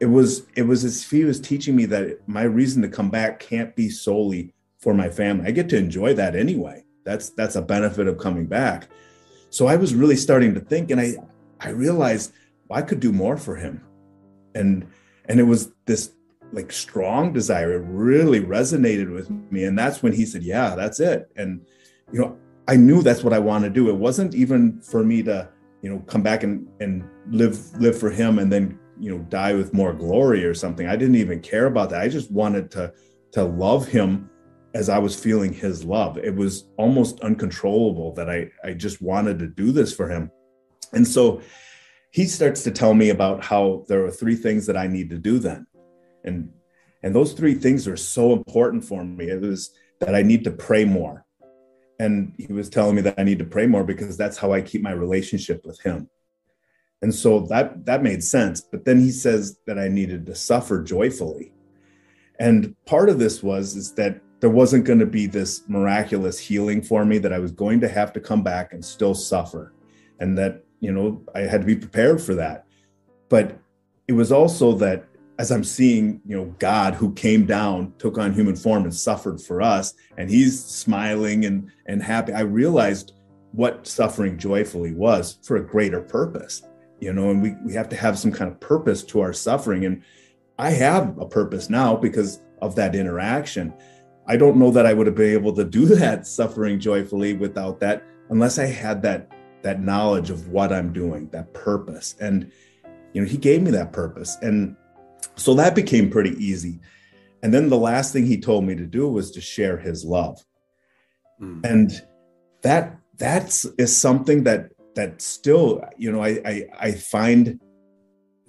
it 0.00 0.06
was 0.06 0.46
it 0.56 0.62
was 0.62 0.84
as 0.84 1.02
if 1.02 1.10
he 1.10 1.24
was 1.24 1.40
teaching 1.40 1.76
me 1.76 1.84
that 1.86 2.26
my 2.28 2.42
reason 2.42 2.82
to 2.82 2.88
come 2.88 3.10
back 3.10 3.38
can't 3.38 3.74
be 3.76 3.88
solely 3.88 4.52
for 4.78 4.94
my 4.94 5.08
family. 5.08 5.46
I 5.46 5.50
get 5.52 5.68
to 5.70 5.76
enjoy 5.76 6.14
that 6.14 6.34
anyway. 6.34 6.84
That's 7.04 7.30
that's 7.30 7.56
a 7.56 7.62
benefit 7.62 8.08
of 8.08 8.18
coming 8.18 8.46
back. 8.46 8.88
So 9.50 9.66
I 9.66 9.76
was 9.76 9.94
really 9.94 10.16
starting 10.16 10.54
to 10.54 10.60
think, 10.60 10.90
and 10.90 11.00
I 11.00 11.16
I 11.60 11.70
realized 11.70 12.32
well, 12.68 12.78
I 12.78 12.82
could 12.82 13.00
do 13.00 13.12
more 13.12 13.36
for 13.36 13.56
him 13.56 13.84
and 14.54 14.86
and 15.26 15.40
it 15.40 15.44
was 15.44 15.72
this 15.86 16.12
like 16.52 16.72
strong 16.72 17.32
desire. 17.32 17.74
It 17.74 17.84
really 17.86 18.40
resonated 18.40 19.12
with 19.12 19.30
me. 19.52 19.64
And 19.64 19.78
that's 19.78 20.02
when 20.02 20.12
he 20.12 20.26
said 20.26 20.42
yeah 20.42 20.74
that's 20.74 21.00
it. 21.00 21.30
And 21.36 21.64
you 22.12 22.20
know 22.20 22.36
i 22.68 22.76
knew 22.76 23.02
that's 23.02 23.22
what 23.22 23.32
i 23.32 23.38
want 23.38 23.64
to 23.64 23.70
do. 23.70 23.88
It 23.88 23.96
wasn't 23.96 24.34
even 24.34 24.80
for 24.80 25.04
me 25.04 25.22
to 25.24 25.48
you 25.82 25.90
know 25.90 26.00
come 26.00 26.22
back 26.22 26.42
and 26.42 26.66
and 26.80 27.08
live 27.28 27.58
live 27.80 27.98
for 27.98 28.10
him 28.10 28.38
and 28.38 28.52
then 28.52 28.78
you 28.98 29.10
know 29.10 29.22
die 29.24 29.54
with 29.54 29.72
more 29.72 29.92
glory 29.92 30.44
or 30.44 30.54
something. 30.54 30.86
I 30.86 30.96
didn't 30.96 31.16
even 31.16 31.40
care 31.40 31.66
about 31.66 31.90
that. 31.90 32.00
I 32.00 32.08
just 32.08 32.30
wanted 32.30 32.70
to 32.72 32.92
to 33.32 33.44
love 33.44 33.86
him 33.86 34.28
as 34.72 34.88
i 34.88 34.98
was 34.98 35.18
feeling 35.18 35.52
his 35.52 35.84
love. 35.84 36.18
It 36.18 36.34
was 36.34 36.66
almost 36.76 37.20
uncontrollable 37.20 38.12
that 38.14 38.28
i 38.28 38.50
i 38.64 38.72
just 38.72 39.00
wanted 39.00 39.38
to 39.38 39.46
do 39.46 39.72
this 39.72 39.94
for 39.94 40.08
him. 40.08 40.30
And 40.92 41.06
so 41.06 41.40
he 42.10 42.26
starts 42.26 42.64
to 42.64 42.70
tell 42.70 42.94
me 42.94 43.10
about 43.10 43.44
how 43.44 43.84
there 43.88 44.04
are 44.04 44.10
three 44.10 44.34
things 44.34 44.66
that 44.66 44.76
I 44.76 44.86
need 44.86 45.10
to 45.10 45.18
do 45.18 45.38
then. 45.38 45.66
And 46.24 46.52
and 47.02 47.14
those 47.14 47.32
three 47.32 47.54
things 47.54 47.88
are 47.88 47.96
so 47.96 48.32
important 48.32 48.84
for 48.84 49.02
me. 49.04 49.30
It 49.30 49.40
was 49.40 49.70
that 50.00 50.14
I 50.14 50.22
need 50.22 50.44
to 50.44 50.50
pray 50.50 50.84
more. 50.84 51.24
And 51.98 52.34
he 52.36 52.52
was 52.52 52.68
telling 52.68 52.96
me 52.96 53.02
that 53.02 53.18
I 53.18 53.22
need 53.22 53.38
to 53.38 53.44
pray 53.44 53.66
more 53.66 53.84
because 53.84 54.16
that's 54.16 54.36
how 54.36 54.52
I 54.52 54.60
keep 54.60 54.82
my 54.82 54.92
relationship 54.92 55.64
with 55.64 55.80
him. 55.80 56.08
And 57.02 57.14
so 57.14 57.40
that 57.46 57.86
that 57.86 58.02
made 58.02 58.22
sense. 58.22 58.60
But 58.60 58.84
then 58.84 59.00
he 59.00 59.10
says 59.10 59.58
that 59.66 59.78
I 59.78 59.88
needed 59.88 60.26
to 60.26 60.34
suffer 60.34 60.82
joyfully. 60.82 61.52
And 62.38 62.74
part 62.86 63.08
of 63.08 63.18
this 63.18 63.42
was 63.42 63.76
is 63.76 63.92
that 63.94 64.20
there 64.40 64.50
wasn't 64.50 64.86
going 64.86 64.98
to 64.98 65.06
be 65.06 65.26
this 65.26 65.62
miraculous 65.68 66.38
healing 66.38 66.82
for 66.82 67.04
me 67.04 67.18
that 67.18 67.32
I 67.32 67.38
was 67.38 67.52
going 67.52 67.80
to 67.80 67.88
have 67.88 68.12
to 68.14 68.20
come 68.20 68.42
back 68.42 68.72
and 68.72 68.82
still 68.82 69.14
suffer. 69.14 69.74
And 70.18 70.36
that, 70.38 70.64
you 70.80 70.92
know, 70.92 71.22
I 71.34 71.40
had 71.40 71.60
to 71.60 71.66
be 71.66 71.76
prepared 71.76 72.20
for 72.20 72.34
that. 72.34 72.66
But 73.28 73.58
it 74.08 74.12
was 74.12 74.32
also 74.32 74.72
that 74.76 75.04
as 75.38 75.50
I'm 75.50 75.64
seeing, 75.64 76.20
you 76.26 76.36
know, 76.36 76.54
God 76.58 76.94
who 76.94 77.14
came 77.14 77.46
down, 77.46 77.94
took 77.98 78.18
on 78.18 78.34
human 78.34 78.56
form 78.56 78.84
and 78.84 78.94
suffered 78.94 79.40
for 79.40 79.62
us, 79.62 79.94
and 80.18 80.28
he's 80.28 80.62
smiling 80.62 81.46
and 81.46 81.70
and 81.86 82.02
happy, 82.02 82.32
I 82.32 82.40
realized 82.40 83.12
what 83.52 83.86
suffering 83.86 84.36
joyfully 84.36 84.92
was 84.92 85.38
for 85.42 85.56
a 85.56 85.66
greater 85.66 86.00
purpose. 86.00 86.62
You 87.00 87.12
know, 87.12 87.30
and 87.30 87.40
we 87.40 87.54
we 87.64 87.72
have 87.72 87.88
to 87.90 87.96
have 87.96 88.18
some 88.18 88.32
kind 88.32 88.50
of 88.50 88.60
purpose 88.60 89.02
to 89.04 89.20
our 89.20 89.32
suffering. 89.32 89.86
And 89.86 90.02
I 90.58 90.70
have 90.70 91.16
a 91.18 91.26
purpose 91.26 91.70
now 91.70 91.96
because 91.96 92.42
of 92.60 92.74
that 92.76 92.94
interaction. 92.94 93.72
I 94.26 94.36
don't 94.36 94.58
know 94.58 94.70
that 94.72 94.84
I 94.84 94.92
would 94.92 95.06
have 95.06 95.16
been 95.16 95.32
able 95.32 95.54
to 95.54 95.64
do 95.64 95.86
that 95.96 96.26
suffering 96.26 96.78
joyfully 96.78 97.32
without 97.32 97.80
that 97.80 98.02
unless 98.28 98.58
I 98.58 98.66
had 98.66 99.02
that 99.02 99.30
that 99.62 99.80
knowledge 99.80 100.30
of 100.30 100.48
what 100.48 100.72
I'm 100.72 100.92
doing, 100.92 101.28
that 101.30 101.52
purpose. 101.54 102.16
And 102.20 102.50
you 103.12 103.22
know, 103.22 103.28
he 103.28 103.36
gave 103.36 103.62
me 103.62 103.70
that 103.72 103.92
purpose. 103.92 104.36
And 104.42 104.76
so 105.36 105.54
that 105.54 105.74
became 105.74 106.10
pretty 106.10 106.32
easy. 106.44 106.80
And 107.42 107.52
then 107.52 107.68
the 107.68 107.78
last 107.78 108.12
thing 108.12 108.26
he 108.26 108.38
told 108.38 108.64
me 108.64 108.74
to 108.74 108.86
do 108.86 109.08
was 109.08 109.30
to 109.32 109.40
share 109.40 109.78
his 109.78 110.04
love. 110.04 110.44
Mm. 111.40 111.64
And 111.64 112.02
that 112.62 112.98
that's 113.16 113.64
is 113.78 113.96
something 113.96 114.44
that 114.44 114.70
that 114.94 115.22
still, 115.22 115.82
you 115.96 116.12
know, 116.12 116.22
I, 116.22 116.40
I 116.44 116.64
I 116.78 116.92
find 116.92 117.60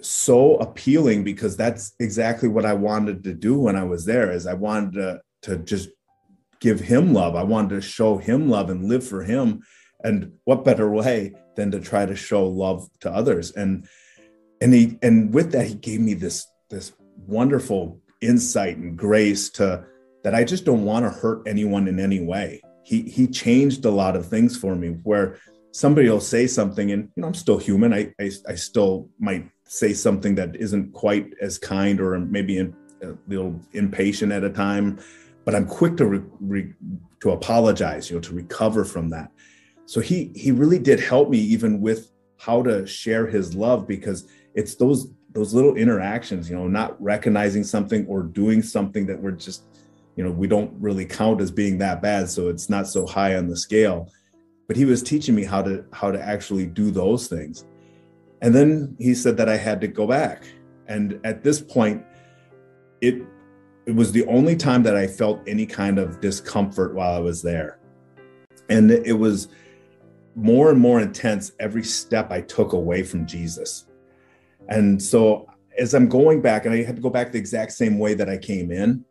so 0.00 0.56
appealing 0.56 1.24
because 1.24 1.56
that's 1.56 1.94
exactly 2.00 2.48
what 2.48 2.66
I 2.66 2.74
wanted 2.74 3.24
to 3.24 3.34
do 3.34 3.58
when 3.58 3.76
I 3.76 3.84
was 3.84 4.04
there 4.04 4.32
is 4.32 4.46
I 4.46 4.54
wanted 4.54 4.92
to 4.94 5.20
to 5.42 5.58
just 5.58 5.90
give 6.60 6.80
him 6.80 7.12
love. 7.12 7.34
I 7.34 7.42
wanted 7.42 7.70
to 7.76 7.80
show 7.80 8.18
him 8.18 8.48
love 8.48 8.70
and 8.70 8.84
live 8.84 9.06
for 9.06 9.22
him. 9.22 9.62
And 10.04 10.32
what 10.44 10.64
better 10.64 10.90
way 10.90 11.34
than 11.56 11.70
to 11.70 11.80
try 11.80 12.06
to 12.06 12.16
show 12.16 12.46
love 12.46 12.88
to 13.00 13.10
others? 13.10 13.52
And 13.52 13.86
and 14.60 14.72
he 14.72 14.98
and 15.02 15.32
with 15.34 15.52
that 15.52 15.66
he 15.66 15.74
gave 15.74 16.00
me 16.00 16.14
this 16.14 16.46
this 16.70 16.92
wonderful 17.26 18.00
insight 18.20 18.76
and 18.76 18.96
grace 18.96 19.50
to 19.50 19.84
that 20.22 20.34
I 20.34 20.44
just 20.44 20.64
don't 20.64 20.84
want 20.84 21.04
to 21.04 21.10
hurt 21.10 21.46
anyone 21.46 21.88
in 21.88 21.98
any 21.98 22.20
way. 22.20 22.62
He 22.84 23.02
he 23.02 23.26
changed 23.26 23.84
a 23.84 23.90
lot 23.90 24.16
of 24.16 24.26
things 24.26 24.56
for 24.56 24.74
me 24.74 24.88
where 25.02 25.38
somebody 25.72 26.08
will 26.08 26.20
say 26.20 26.46
something 26.46 26.92
and 26.92 27.08
you 27.16 27.20
know 27.20 27.28
I'm 27.28 27.34
still 27.34 27.58
human. 27.58 27.92
I 27.92 28.12
I, 28.20 28.30
I 28.48 28.54
still 28.54 29.08
might 29.18 29.48
say 29.64 29.92
something 29.92 30.34
that 30.36 30.54
isn't 30.56 30.92
quite 30.92 31.32
as 31.40 31.58
kind 31.58 32.00
or 32.00 32.18
maybe 32.18 32.58
in, 32.58 32.76
a 33.02 33.14
little 33.26 33.60
impatient 33.72 34.32
at 34.32 34.44
a 34.44 34.50
time, 34.50 35.00
but 35.44 35.54
I'm 35.54 35.66
quick 35.66 35.96
to 35.96 36.06
re, 36.06 36.20
re, 36.40 36.72
to 37.20 37.30
apologize, 37.30 38.10
you 38.10 38.16
know, 38.16 38.20
to 38.20 38.34
recover 38.34 38.84
from 38.84 39.10
that. 39.10 39.30
So 39.86 40.00
he 40.00 40.32
he 40.34 40.52
really 40.52 40.78
did 40.78 41.00
help 41.00 41.28
me 41.28 41.38
even 41.38 41.80
with 41.80 42.12
how 42.38 42.62
to 42.62 42.86
share 42.86 43.26
his 43.26 43.54
love 43.54 43.86
because 43.86 44.28
it's 44.54 44.74
those 44.74 45.08
those 45.32 45.54
little 45.54 45.76
interactions, 45.76 46.50
you 46.50 46.56
know, 46.56 46.68
not 46.68 47.00
recognizing 47.02 47.64
something 47.64 48.06
or 48.06 48.22
doing 48.22 48.62
something 48.62 49.06
that 49.06 49.20
we're 49.20 49.30
just, 49.30 49.62
you 50.16 50.22
know, 50.22 50.30
we 50.30 50.46
don't 50.46 50.72
really 50.78 51.06
count 51.06 51.40
as 51.40 51.50
being 51.50 51.78
that 51.78 52.02
bad. 52.02 52.28
So 52.28 52.48
it's 52.48 52.68
not 52.68 52.86
so 52.86 53.06
high 53.06 53.36
on 53.36 53.48
the 53.48 53.56
scale. 53.56 54.10
But 54.68 54.76
he 54.76 54.84
was 54.84 55.02
teaching 55.02 55.34
me 55.34 55.44
how 55.44 55.62
to 55.62 55.84
how 55.92 56.10
to 56.10 56.20
actually 56.20 56.66
do 56.66 56.90
those 56.90 57.28
things. 57.28 57.64
And 58.42 58.54
then 58.54 58.96
he 58.98 59.14
said 59.14 59.36
that 59.36 59.48
I 59.48 59.56
had 59.56 59.80
to 59.80 59.88
go 59.88 60.06
back. 60.06 60.44
And 60.88 61.20
at 61.24 61.42
this 61.42 61.60
point, 61.60 62.04
it 63.00 63.22
it 63.86 63.94
was 63.94 64.12
the 64.12 64.24
only 64.26 64.56
time 64.56 64.82
that 64.84 64.96
I 64.96 65.06
felt 65.06 65.40
any 65.46 65.66
kind 65.66 65.98
of 65.98 66.20
discomfort 66.20 66.94
while 66.94 67.14
I 67.14 67.20
was 67.20 67.42
there. 67.42 67.78
And 68.68 68.90
it 68.90 69.18
was 69.18 69.48
more 70.34 70.70
and 70.70 70.80
more 70.80 71.00
intense 71.00 71.52
every 71.60 71.84
step 71.84 72.30
I 72.30 72.40
took 72.40 72.72
away 72.72 73.02
from 73.02 73.26
Jesus 73.26 73.86
and 74.68 75.02
so 75.02 75.48
as 75.78 75.94
I'm 75.94 76.08
going 76.08 76.40
back, 76.40 76.64
and 76.64 76.74
I 76.74 76.82
had 76.82 76.96
to 76.96 77.02
go 77.02 77.10
back 77.10 77.32
the 77.32 77.38
exact 77.38 77.72
same 77.72 77.98
way 77.98 78.14
that 78.14 78.28
I 78.28 78.36
came 78.36 78.70
in. 78.70 79.04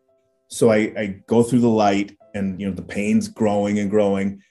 So 0.48 0.72
I, 0.72 0.78
I 0.98 1.22
go 1.28 1.44
through 1.44 1.60
the 1.60 1.70
light 1.70 2.18
and 2.34 2.60
you 2.60 2.68
know 2.68 2.74
the 2.74 2.82
pain's 2.82 3.28
growing 3.28 3.80
and 3.80 3.90
growing. 3.90 4.42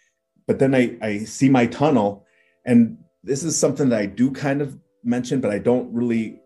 But 0.47 0.59
then 0.59 0.75
I, 0.75 0.97
I 1.01 1.19
see 1.19 1.49
my 1.49 1.67
tunnel. 1.67 2.27
And 2.67 2.99
this 3.23 3.45
is 3.45 3.57
something 3.57 3.89
that 3.91 4.01
I 4.01 4.07
do 4.07 4.31
kind 4.31 4.61
of 4.61 4.79
mention, 5.05 5.41
but 5.41 5.51
I 5.51 5.59
don't 5.59 5.93
really 5.93 6.41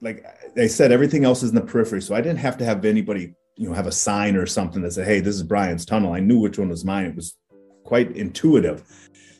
like 0.00 0.24
I 0.56 0.66
said, 0.66 0.92
everything 0.92 1.24
else 1.24 1.42
is 1.42 1.50
in 1.50 1.56
the 1.56 1.62
periphery. 1.62 2.02
So 2.02 2.14
I 2.14 2.20
didn't 2.20 2.38
have 2.38 2.58
to 2.58 2.64
have 2.64 2.84
anybody, 2.84 3.34
you 3.56 3.68
know, 3.68 3.74
have 3.74 3.86
a 3.86 3.92
sign 3.92 4.36
or 4.36 4.46
something 4.46 4.82
that 4.82 4.92
said, 4.92 5.06
hey, 5.06 5.20
this 5.20 5.34
is 5.34 5.42
Brian's 5.42 5.86
tunnel. 5.86 6.12
I 6.12 6.20
knew 6.20 6.38
which 6.38 6.58
one 6.58 6.68
was 6.68 6.84
mine. 6.84 7.06
It 7.06 7.16
was 7.16 7.34
quite 7.82 8.14
intuitive. 8.14 8.84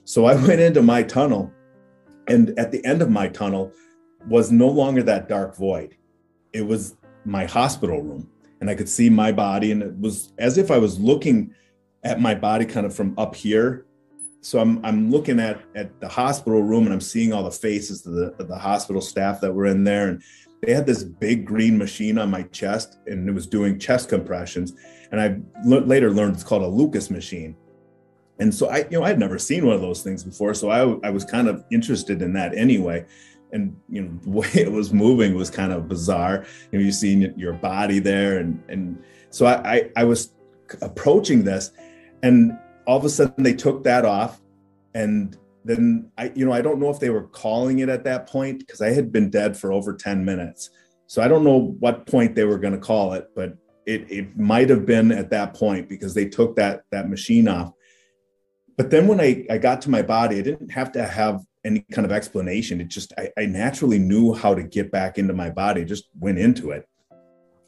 So 0.06 0.24
I 0.24 0.34
went 0.46 0.60
into 0.60 0.80
my 0.80 1.02
tunnel. 1.02 1.52
And 2.28 2.58
at 2.58 2.72
the 2.72 2.84
end 2.84 3.02
of 3.02 3.10
my 3.10 3.28
tunnel, 3.28 3.72
was 4.26 4.50
no 4.50 4.66
longer 4.66 5.02
that 5.04 5.28
dark 5.28 5.56
void. 5.56 5.96
It 6.52 6.62
was 6.62 6.96
my 7.24 7.44
hospital 7.44 8.00
room. 8.00 8.28
And 8.60 8.70
I 8.70 8.74
could 8.74 8.88
see 8.88 9.10
my 9.10 9.30
body, 9.30 9.70
and 9.70 9.82
it 9.82 9.98
was 9.98 10.32
as 10.38 10.56
if 10.56 10.70
I 10.70 10.78
was 10.78 10.98
looking 10.98 11.54
at 12.02 12.20
my 12.20 12.34
body 12.34 12.64
kind 12.64 12.86
of 12.86 12.94
from 12.94 13.14
up 13.18 13.34
here. 13.34 13.84
So 14.40 14.58
I'm 14.58 14.84
I'm 14.84 15.10
looking 15.10 15.38
at 15.38 15.62
at 15.74 16.00
the 16.00 16.08
hospital 16.08 16.62
room 16.62 16.84
and 16.84 16.92
I'm 16.92 17.00
seeing 17.00 17.32
all 17.32 17.42
the 17.42 17.50
faces 17.50 18.06
of 18.06 18.14
the, 18.14 18.34
of 18.38 18.48
the 18.48 18.58
hospital 18.58 19.02
staff 19.02 19.40
that 19.40 19.52
were 19.52 19.66
in 19.66 19.84
there. 19.84 20.08
And 20.08 20.22
they 20.62 20.72
had 20.72 20.86
this 20.86 21.02
big 21.02 21.44
green 21.44 21.76
machine 21.76 22.16
on 22.16 22.30
my 22.30 22.42
chest 22.44 22.96
and 23.06 23.28
it 23.28 23.32
was 23.32 23.46
doing 23.46 23.78
chest 23.78 24.08
compressions. 24.08 24.72
And 25.10 25.20
I 25.20 25.38
later 25.64 26.10
learned 26.10 26.34
it's 26.34 26.44
called 26.44 26.62
a 26.62 26.68
Lucas 26.68 27.10
machine. 27.10 27.56
And 28.38 28.54
so 28.54 28.68
I, 28.68 28.78
you 28.90 28.98
know, 28.98 29.04
I'd 29.04 29.18
never 29.18 29.38
seen 29.38 29.66
one 29.66 29.74
of 29.74 29.80
those 29.80 30.02
things 30.02 30.22
before. 30.22 30.54
So 30.54 30.70
I, 30.70 31.06
I 31.06 31.10
was 31.10 31.24
kind 31.24 31.48
of 31.48 31.64
interested 31.70 32.20
in 32.22 32.32
that 32.34 32.54
anyway. 32.56 33.06
And 33.52 33.76
you 33.88 34.02
know 34.02 34.18
the 34.22 34.30
way 34.30 34.48
it 34.54 34.70
was 34.70 34.92
moving 34.92 35.34
was 35.34 35.50
kind 35.50 35.72
of 35.72 35.88
bizarre. 35.88 36.44
You 36.70 36.78
know 36.78 36.84
you 36.84 36.92
seeing 36.92 37.38
your 37.38 37.54
body 37.54 37.98
there 37.98 38.38
and 38.38 38.62
and 38.68 39.02
so 39.30 39.46
I, 39.46 39.74
I 39.74 39.90
i, 39.96 40.04
was 40.04 40.32
approaching 40.82 41.44
this 41.44 41.70
and 42.22 42.58
all 42.86 42.96
of 42.96 43.04
a 43.04 43.10
sudden 43.10 43.44
they 43.44 43.52
took 43.52 43.84
that 43.84 44.04
off 44.04 44.40
and 44.94 45.36
then 45.64 46.10
i 46.16 46.32
you 46.34 46.46
know 46.46 46.52
i 46.52 46.62
don't 46.62 46.80
know 46.80 46.90
if 46.90 46.98
they 46.98 47.10
were 47.10 47.24
calling 47.28 47.80
it 47.80 47.88
at 47.88 48.04
that 48.04 48.26
point 48.26 48.60
because 48.60 48.80
i 48.80 48.90
had 48.90 49.12
been 49.12 49.30
dead 49.30 49.56
for 49.56 49.72
over 49.72 49.94
10 49.94 50.24
minutes. 50.24 50.70
So 51.06 51.22
i 51.22 51.28
don't 51.28 51.44
know 51.44 51.76
what 51.80 52.06
point 52.06 52.34
they 52.34 52.44
were 52.44 52.58
going 52.58 52.72
to 52.72 52.80
call 52.80 53.12
it 53.12 53.28
but 53.34 53.56
it 53.84 54.10
it 54.10 54.36
might 54.36 54.70
have 54.70 54.86
been 54.86 55.12
at 55.12 55.30
that 55.30 55.54
point 55.54 55.88
because 55.88 56.14
they 56.14 56.26
took 56.26 56.56
that 56.56 56.82
that 56.90 57.08
machine 57.08 57.46
off 57.46 57.72
but 58.76 58.90
then 58.90 59.06
when 59.06 59.20
I, 59.20 59.46
I 59.50 59.58
got 59.58 59.80
to 59.82 59.90
my 59.90 60.02
body, 60.02 60.38
I 60.38 60.42
didn't 60.42 60.70
have 60.70 60.92
to 60.92 61.06
have 61.06 61.42
any 61.64 61.84
kind 61.90 62.04
of 62.04 62.12
explanation. 62.12 62.80
It 62.80 62.88
just, 62.88 63.12
I, 63.18 63.30
I 63.36 63.46
naturally 63.46 63.98
knew 63.98 64.34
how 64.34 64.54
to 64.54 64.62
get 64.62 64.92
back 64.92 65.18
into 65.18 65.32
my 65.32 65.50
body, 65.50 65.84
just 65.84 66.08
went 66.18 66.38
into 66.38 66.70
it. 66.70 66.88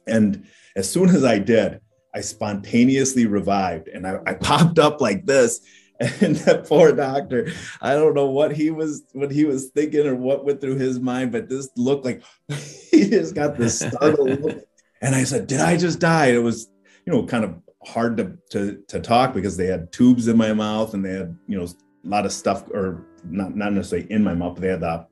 And 0.06 0.46
as 0.76 0.90
soon 0.90 1.08
as 1.08 1.24
I 1.24 1.38
did, 1.38 1.80
I 2.14 2.20
spontaneously 2.20 3.26
revived 3.26 3.88
and 3.88 4.06
I, 4.06 4.18
I 4.26 4.34
popped 4.40 4.78
up 4.78 5.00
like 5.00 5.26
this. 5.26 5.60
And 6.00 6.36
that 6.36 6.64
poor 6.68 6.92
doctor, 6.92 7.50
I 7.80 7.94
don't 7.94 8.14
know 8.14 8.30
what 8.30 8.54
he 8.54 8.70
was 8.70 9.02
what 9.14 9.32
he 9.32 9.44
was 9.44 9.70
thinking 9.70 10.06
or 10.06 10.14
what 10.14 10.44
went 10.44 10.60
through 10.60 10.76
his 10.76 11.00
mind, 11.00 11.32
but 11.32 11.48
this 11.48 11.68
looked 11.76 12.04
like 12.04 12.22
he 12.92 13.10
just 13.10 13.34
got 13.34 13.58
this 13.58 13.80
startled 13.80 14.40
look. 14.40 14.64
And 15.00 15.14
I 15.14 15.22
said, 15.24 15.46
Did 15.46 15.60
I 15.60 15.76
just 15.76 16.00
die? 16.00 16.26
It 16.26 16.42
was, 16.42 16.68
you 17.06 17.12
know, 17.12 17.24
kind 17.24 17.44
of 17.44 17.54
hard 17.86 18.16
to, 18.16 18.36
to 18.50 18.82
to 18.88 19.00
talk 19.00 19.34
because 19.34 19.56
they 19.56 19.66
had 19.66 19.92
tubes 19.92 20.28
in 20.28 20.36
my 20.36 20.52
mouth 20.52 20.94
and 20.94 21.04
they 21.04 21.12
had, 21.12 21.36
you 21.46 21.58
know, 21.58 21.64
a 21.64 22.08
lot 22.08 22.26
of 22.26 22.32
stuff 22.32 22.64
or 22.70 23.06
not 23.24 23.56
not 23.56 23.72
necessarily 23.72 24.10
in 24.10 24.22
my 24.22 24.34
mouth, 24.34 24.54
but 24.54 24.62
they 24.62 24.68
had 24.68 24.80
the 24.80 25.06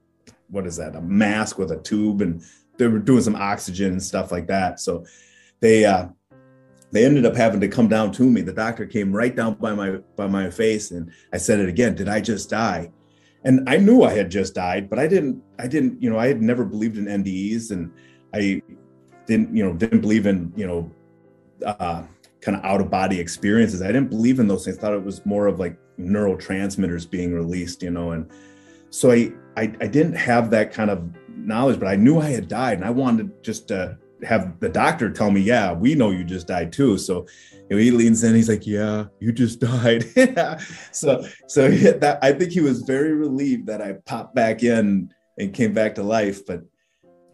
what 0.49 0.67
is 0.67 0.77
that 0.77 0.97
a 0.97 1.01
mask 1.01 1.59
with 1.59 1.73
a 1.73 1.79
tube 1.79 2.23
and 2.23 2.43
they 2.79 2.87
were 2.87 2.99
doing 2.99 3.23
some 3.23 3.37
oxygen 3.37 3.93
and 3.93 4.03
stuff 4.03 4.31
like 4.31 4.47
that. 4.47 4.81
So 4.81 5.05
they 5.61 5.85
uh, 5.85 6.09
they 6.93 7.05
ended 7.05 7.27
up 7.27 7.37
having 7.37 7.61
to 7.61 7.69
come 7.69 7.89
down 7.89 8.13
to 8.13 8.23
me. 8.23 8.43
The 8.43 8.53
doctor 8.53 8.87
came 8.87 9.13
right 9.13 9.35
down 9.35 9.55
by 9.55 9.75
my 9.75 9.99
by 10.17 10.27
my 10.27 10.51
face 10.51 10.91
and 10.91 11.11
I 11.33 11.39
said 11.39 11.61
it 11.61 11.69
again. 11.69 11.95
Did 11.95 12.09
I 12.09 12.21
just 12.21 12.51
die? 12.51 12.93
And 13.45 13.69
I 13.69 13.77
knew 13.77 14.03
I 14.03 14.13
had 14.13 14.31
just 14.31 14.55
died, 14.55 14.91
but 14.91 14.99
I 14.99 15.07
didn't. 15.07 15.41
I 15.59 15.69
didn't. 15.69 16.03
You 16.03 16.11
know, 16.11 16.19
I 16.19 16.27
had 16.27 16.43
never 16.43 16.65
believed 16.65 16.99
in 16.99 17.05
NDEs, 17.05 17.71
and 17.71 17.93
I 18.35 18.61
didn't. 19.27 19.57
You 19.57 19.65
know, 19.65 19.73
didn't 19.73 20.01
believe 20.01 20.27
in 20.27 20.53
you 20.57 20.67
know, 20.67 20.91
uh, 21.65 22.03
kind 22.47 22.57
of 22.57 22.65
out 22.65 22.81
of 22.81 22.91
body 22.91 23.21
experiences. 23.21 23.83
I 23.83 23.89
didn't 23.89 24.09
believe 24.09 24.41
in 24.41 24.49
those 24.49 24.65
things. 24.65 24.79
I 24.79 24.81
thought 24.81 24.95
it 24.95 25.05
was 25.05 25.27
more 25.27 25.47
of 25.49 25.59
like 25.59 25.77
neurotransmitters 25.99 27.11
being 27.11 27.35
released. 27.35 27.83
You 27.83 27.91
know, 27.91 28.13
and 28.13 28.31
so 28.91 29.11
I, 29.11 29.33
I 29.57 29.63
i 29.81 29.87
didn't 29.87 30.15
have 30.15 30.51
that 30.51 30.73
kind 30.73 30.91
of 30.91 31.05
knowledge 31.29 31.79
but 31.79 31.87
i 31.87 31.97
knew 31.97 32.19
i 32.19 32.31
had 32.31 32.49
died 32.49 32.79
and 32.79 32.85
i 32.85 32.91
wanted 32.91 33.31
just 33.43 33.69
to 33.69 33.99
have 34.23 34.59
the 34.61 34.69
doctor 34.69 35.11
tell 35.11 35.31
me 35.31 35.41
yeah 35.41 35.73
we 35.73 35.95
know 35.95 36.11
you 36.11 36.25
just 36.25 36.47
died 36.47 36.73
too 36.73 36.97
so 36.97 37.27
you 37.53 37.77
know, 37.77 37.77
he 37.77 37.91
leans 37.91 38.25
in 38.25 38.35
he's 38.35 38.49
like 38.49 38.67
yeah 38.67 39.05
you 39.21 39.33
just 39.33 39.61
died 39.73 40.05
so 40.93 41.27
so 41.47 41.69
that 42.03 42.19
i 42.23 42.33
think 42.33 42.53
he 42.53 42.61
was 42.61 42.83
very 42.83 43.13
relieved 43.13 43.67
that 43.67 43.83
i 43.83 43.93
popped 44.07 44.35
back 44.35 44.63
in 44.63 45.13
and 45.39 45.53
came 45.53 45.75
back 45.75 45.95
to 45.95 46.03
life 46.03 46.45
but 46.47 46.63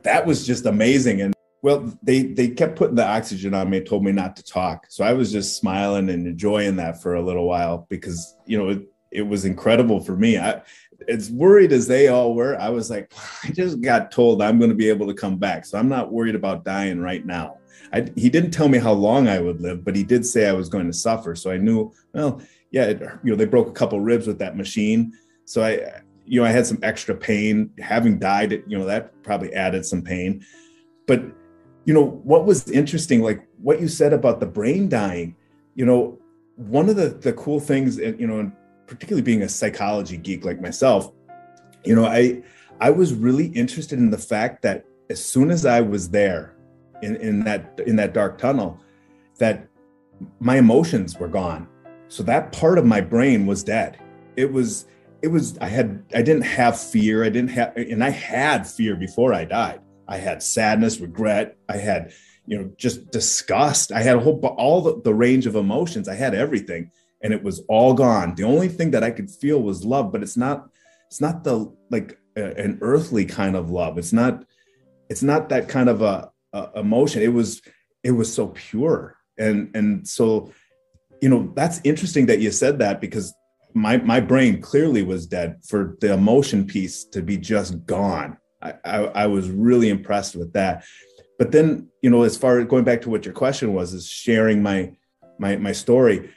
that 0.02 0.26
was 0.26 0.44
just 0.44 0.66
amazing 0.66 1.20
and 1.20 1.34
well, 1.62 1.96
they 2.02 2.22
they 2.22 2.48
kept 2.48 2.76
putting 2.76 2.96
the 2.96 3.06
oxygen 3.06 3.54
on 3.54 3.70
me, 3.70 3.80
told 3.80 4.04
me 4.04 4.10
not 4.10 4.34
to 4.36 4.42
talk. 4.42 4.86
So 4.88 5.04
I 5.04 5.12
was 5.12 5.30
just 5.30 5.56
smiling 5.56 6.10
and 6.10 6.26
enjoying 6.26 6.76
that 6.76 7.00
for 7.00 7.14
a 7.14 7.22
little 7.22 7.46
while 7.46 7.86
because 7.88 8.36
you 8.46 8.58
know 8.58 8.68
it, 8.70 8.82
it 9.12 9.22
was 9.22 9.44
incredible 9.44 10.00
for 10.00 10.16
me. 10.16 10.38
I 10.38 10.62
as 11.08 11.30
worried 11.30 11.72
as 11.72 11.86
they 11.86 12.08
all 12.08 12.34
were, 12.34 12.58
I 12.60 12.68
was 12.68 12.90
like, 12.90 13.12
I 13.44 13.50
just 13.50 13.80
got 13.80 14.10
told 14.10 14.42
I'm 14.42 14.58
going 14.58 14.70
to 14.70 14.76
be 14.76 14.88
able 14.88 15.06
to 15.06 15.14
come 15.14 15.36
back, 15.36 15.64
so 15.64 15.78
I'm 15.78 15.88
not 15.88 16.12
worried 16.12 16.34
about 16.34 16.64
dying 16.64 17.00
right 17.00 17.24
now. 17.24 17.58
I, 17.92 18.10
he 18.16 18.28
didn't 18.28 18.52
tell 18.52 18.68
me 18.68 18.78
how 18.78 18.92
long 18.92 19.28
I 19.28 19.38
would 19.38 19.60
live, 19.60 19.84
but 19.84 19.94
he 19.94 20.02
did 20.02 20.24
say 20.26 20.48
I 20.48 20.52
was 20.52 20.68
going 20.68 20.86
to 20.86 20.92
suffer. 20.92 21.34
So 21.34 21.50
I 21.50 21.58
knew, 21.58 21.92
well, 22.14 22.40
yeah, 22.70 22.84
it, 22.84 23.00
you 23.22 23.30
know, 23.30 23.36
they 23.36 23.44
broke 23.44 23.68
a 23.68 23.72
couple 23.72 24.00
ribs 24.00 24.26
with 24.26 24.38
that 24.38 24.56
machine, 24.56 25.12
so 25.44 25.62
I, 25.62 26.00
you 26.24 26.40
know, 26.40 26.46
I 26.46 26.50
had 26.50 26.66
some 26.66 26.78
extra 26.82 27.14
pain. 27.14 27.70
Having 27.78 28.18
died, 28.18 28.64
you 28.66 28.78
know, 28.78 28.86
that 28.86 29.22
probably 29.22 29.52
added 29.54 29.84
some 29.84 30.02
pain, 30.02 30.44
but 31.06 31.22
you 31.84 31.94
know 31.94 32.04
what 32.04 32.44
was 32.44 32.68
interesting 32.70 33.22
like 33.22 33.46
what 33.60 33.80
you 33.80 33.88
said 33.88 34.12
about 34.12 34.40
the 34.40 34.46
brain 34.46 34.88
dying 34.88 35.34
you 35.74 35.84
know 35.84 36.18
one 36.56 36.88
of 36.88 36.96
the 36.96 37.08
the 37.08 37.32
cool 37.32 37.60
things 37.60 37.98
you 37.98 38.26
know 38.26 38.40
and 38.40 38.52
particularly 38.86 39.22
being 39.22 39.42
a 39.42 39.48
psychology 39.48 40.16
geek 40.16 40.44
like 40.44 40.60
myself 40.60 41.12
you 41.84 41.94
know 41.94 42.04
i 42.04 42.42
i 42.80 42.90
was 42.90 43.14
really 43.14 43.46
interested 43.48 43.98
in 43.98 44.10
the 44.10 44.18
fact 44.18 44.62
that 44.62 44.84
as 45.10 45.24
soon 45.24 45.50
as 45.50 45.66
i 45.66 45.80
was 45.80 46.10
there 46.10 46.54
in 47.02 47.16
in 47.16 47.40
that 47.40 47.80
in 47.86 47.96
that 47.96 48.14
dark 48.14 48.38
tunnel 48.38 48.80
that 49.38 49.68
my 50.40 50.58
emotions 50.58 51.18
were 51.18 51.28
gone. 51.28 51.68
So 52.08 52.22
that 52.24 52.52
part 52.52 52.78
of 52.78 52.86
my 52.86 53.00
brain 53.00 53.46
was 53.46 53.64
dead. 53.64 53.98
It 54.36 54.52
was 54.52 54.86
it 55.22 55.28
was 55.28 55.56
i 55.58 55.68
had 55.68 56.02
i 56.14 56.22
didn't 56.22 56.42
have 56.42 56.78
fear. 56.78 57.24
I 57.24 57.28
didn't 57.28 57.50
have 57.50 57.76
and 57.76 58.02
i 58.02 58.10
had 58.10 58.66
fear 58.66 58.96
before 58.96 59.32
i 59.34 59.44
died 59.44 59.80
I 60.12 60.18
had 60.18 60.42
sadness, 60.42 61.00
regret. 61.00 61.56
I 61.70 61.78
had, 61.78 62.12
you 62.44 62.58
know, 62.58 62.70
just 62.76 63.10
disgust. 63.10 63.92
I 63.92 64.02
had 64.02 64.16
a 64.16 64.20
whole, 64.20 64.38
all 64.58 64.82
the, 64.82 65.00
the 65.00 65.14
range 65.14 65.46
of 65.46 65.56
emotions. 65.56 66.06
I 66.06 66.14
had 66.14 66.34
everything 66.34 66.90
and 67.22 67.32
it 67.32 67.42
was 67.42 67.62
all 67.66 67.94
gone. 67.94 68.34
The 68.34 68.44
only 68.44 68.68
thing 68.68 68.90
that 68.90 69.02
I 69.02 69.10
could 69.10 69.30
feel 69.30 69.62
was 69.62 69.86
love, 69.86 70.12
but 70.12 70.22
it's 70.22 70.36
not, 70.36 70.68
it's 71.06 71.22
not 71.22 71.44
the, 71.44 71.74
like 71.90 72.18
a, 72.36 72.44
an 72.62 72.78
earthly 72.82 73.24
kind 73.24 73.56
of 73.56 73.70
love. 73.70 73.96
It's 73.96 74.12
not, 74.12 74.44
it's 75.08 75.22
not 75.22 75.48
that 75.48 75.70
kind 75.70 75.88
of 75.88 76.02
a, 76.02 76.30
a 76.52 76.68
emotion. 76.76 77.22
It 77.22 77.32
was, 77.32 77.62
it 78.02 78.10
was 78.10 78.30
so 78.32 78.48
pure. 78.48 79.16
And, 79.38 79.74
and 79.74 80.06
so, 80.06 80.52
you 81.22 81.30
know, 81.30 81.50
that's 81.56 81.80
interesting 81.84 82.26
that 82.26 82.40
you 82.40 82.50
said 82.50 82.80
that 82.80 83.00
because 83.00 83.32
my, 83.72 83.96
my 83.96 84.20
brain 84.20 84.60
clearly 84.60 85.02
was 85.02 85.26
dead 85.26 85.64
for 85.66 85.96
the 86.02 86.12
emotion 86.12 86.66
piece 86.66 87.04
to 87.04 87.22
be 87.22 87.38
just 87.38 87.86
gone 87.86 88.36
I, 88.62 88.98
I, 88.98 89.26
was 89.26 89.50
really 89.50 89.88
impressed 89.88 90.36
with 90.36 90.52
that. 90.52 90.84
But 91.38 91.52
then, 91.52 91.88
you 92.02 92.10
know, 92.10 92.22
as 92.22 92.36
far 92.36 92.58
as 92.58 92.66
going 92.66 92.84
back 92.84 93.02
to 93.02 93.10
what 93.10 93.24
your 93.24 93.34
question 93.34 93.74
was, 93.74 93.92
is 93.92 94.06
sharing 94.06 94.62
my 94.62 94.92
my 95.38 95.56
my 95.56 95.72
story. 95.72 96.30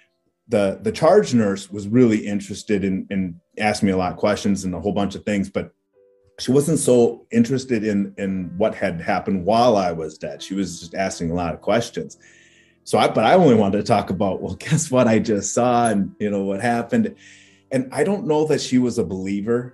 The 0.48 0.80
the 0.82 0.92
charge 0.92 1.34
nurse 1.34 1.70
was 1.70 1.88
really 1.88 2.26
interested 2.26 2.84
in 2.84 3.08
in 3.10 3.40
asking 3.58 3.88
me 3.88 3.94
a 3.94 3.98
lot 3.98 4.12
of 4.12 4.18
questions 4.18 4.64
and 4.64 4.74
a 4.74 4.80
whole 4.80 4.94
bunch 4.94 5.16
of 5.16 5.24
things, 5.24 5.50
but 5.50 5.72
she 6.40 6.52
wasn't 6.52 6.80
so 6.80 7.26
interested 7.32 7.84
in 7.84 8.14
in 8.18 8.52
what 8.58 8.76
had 8.76 9.00
happened 9.02 9.46
while 9.46 9.78
I 9.78 9.92
was 9.92 10.18
dead. 10.18 10.42
She 10.42 10.54
was 10.54 10.80
just 10.80 10.96
asking 10.96 11.32
a 11.32 11.36
lot 11.36 11.54
of 11.54 11.62
questions. 11.62 12.18
So 12.84 12.98
I 12.98 13.08
but 13.08 13.26
I 13.26 13.34
only 13.34 13.56
wanted 13.56 13.78
to 13.78 13.84
talk 13.84 14.10
about, 14.10 14.42
well, 14.42 14.56
guess 14.60 14.92
what 14.92 15.08
I 15.08 15.20
just 15.20 15.54
saw 15.54 15.90
and 15.90 16.16
you 16.20 16.30
know 16.30 16.44
what 16.44 16.62
happened. 16.62 17.16
And 17.72 17.90
I 17.92 18.04
don't 18.04 18.28
know 18.28 18.46
that 18.48 18.62
she 18.62 18.78
was 18.78 18.98
a 18.98 19.04
believer. 19.04 19.74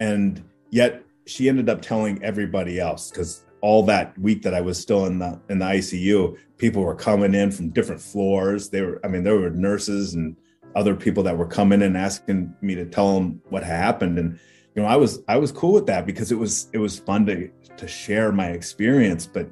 And 0.00 0.42
yet 0.70 1.01
she 1.26 1.48
ended 1.48 1.68
up 1.68 1.82
telling 1.82 2.22
everybody 2.22 2.80
else 2.80 3.10
because 3.10 3.44
all 3.60 3.84
that 3.84 4.18
week 4.18 4.42
that 4.42 4.54
I 4.54 4.60
was 4.60 4.78
still 4.78 5.06
in 5.06 5.18
the 5.18 5.40
in 5.48 5.60
the 5.60 5.64
ICU, 5.64 6.36
people 6.58 6.82
were 6.82 6.94
coming 6.94 7.34
in 7.34 7.50
from 7.50 7.70
different 7.70 8.00
floors. 8.00 8.68
They 8.68 8.82
were, 8.82 9.00
I 9.04 9.08
mean, 9.08 9.22
there 9.22 9.36
were 9.36 9.50
nurses 9.50 10.14
and 10.14 10.36
other 10.74 10.94
people 10.94 11.22
that 11.22 11.36
were 11.36 11.46
coming 11.46 11.82
and 11.82 11.96
asking 11.96 12.54
me 12.60 12.74
to 12.74 12.84
tell 12.84 13.14
them 13.14 13.40
what 13.50 13.62
happened. 13.62 14.18
And 14.18 14.38
you 14.74 14.82
know, 14.82 14.88
I 14.88 14.96
was 14.96 15.22
I 15.28 15.36
was 15.36 15.52
cool 15.52 15.72
with 15.72 15.86
that 15.86 16.06
because 16.06 16.32
it 16.32 16.38
was 16.38 16.68
it 16.72 16.78
was 16.78 16.98
fun 16.98 17.24
to 17.26 17.48
to 17.76 17.88
share 17.88 18.32
my 18.32 18.48
experience. 18.48 19.26
But 19.26 19.48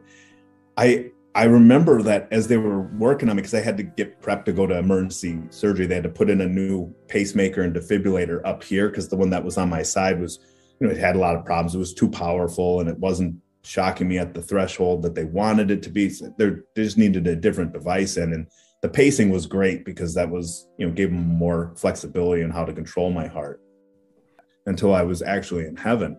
I 0.77 1.13
I 1.37 1.45
remember 1.45 2.03
that 2.03 2.27
as 2.33 2.49
they 2.49 2.57
were 2.57 2.83
working 2.99 3.29
on 3.29 3.37
me, 3.37 3.43
because 3.43 3.55
I 3.55 3.61
had 3.61 3.77
to 3.77 3.85
get 3.85 4.21
prepped 4.21 4.47
to 4.47 4.53
go 4.53 4.67
to 4.67 4.77
emergency 4.77 5.41
surgery, 5.51 5.87
they 5.87 5.95
had 5.95 6.05
to 6.05 6.11
put 6.11 6.31
in 6.31 6.41
a 6.41 6.49
new 6.49 6.93
pacemaker 7.07 7.63
and 7.63 7.75
defibrillator 7.75 8.41
up 8.45 8.65
here 8.65 8.89
because 8.89 9.09
the 9.09 9.17
one 9.17 9.31
that 9.31 9.45
was 9.45 9.57
on 9.57 9.69
my 9.69 9.83
side 9.83 10.21
was 10.21 10.41
you 10.81 10.87
know, 10.87 10.93
it 10.93 10.99
had 10.99 11.17
a 11.17 11.21
lot 11.21 11.37
of 11.37 11.45
problems. 11.45 11.75
It 11.75 11.79
was 11.79 11.95
too 11.95 12.09
powerful 12.09 12.81
and 12.81 12.89
it 12.89 12.99
wasn't 12.99 13.37
shocking 13.63 14.09
me 14.09 14.19
at 14.19 14.33
the 14.35 14.43
threshold 14.43 15.03
that 15.03 15.15
they 15.15 15.25
wanted 15.25 15.71
it 15.71 15.83
to 15.83 15.91
be. 15.91 16.09
So 16.09 16.35
they 16.39 16.53
just 16.75 16.97
needed 16.97 17.27
a 17.27 17.37
different 17.37 17.73
device 17.73 18.17
in. 18.17 18.33
And 18.33 18.47
the 18.81 18.89
pacing 18.89 19.31
was 19.31 19.47
great 19.47 19.85
because 19.85 20.15
that 20.15 20.31
was, 20.31 20.67
you 20.79 20.87
know, 20.87 20.93
gave 20.93 21.11
them 21.11 21.27
more 21.27 21.73
flexibility 21.77 22.43
in 22.43 22.51
how 22.51 22.65
to 22.65 22.73
control 22.73 23.11
my 23.13 23.27
heart 23.27 23.61
until 24.67 24.95
I 24.95 25.03
was 25.03 25.21
actually 25.21 25.67
in 25.67 25.77
heaven. 25.77 26.19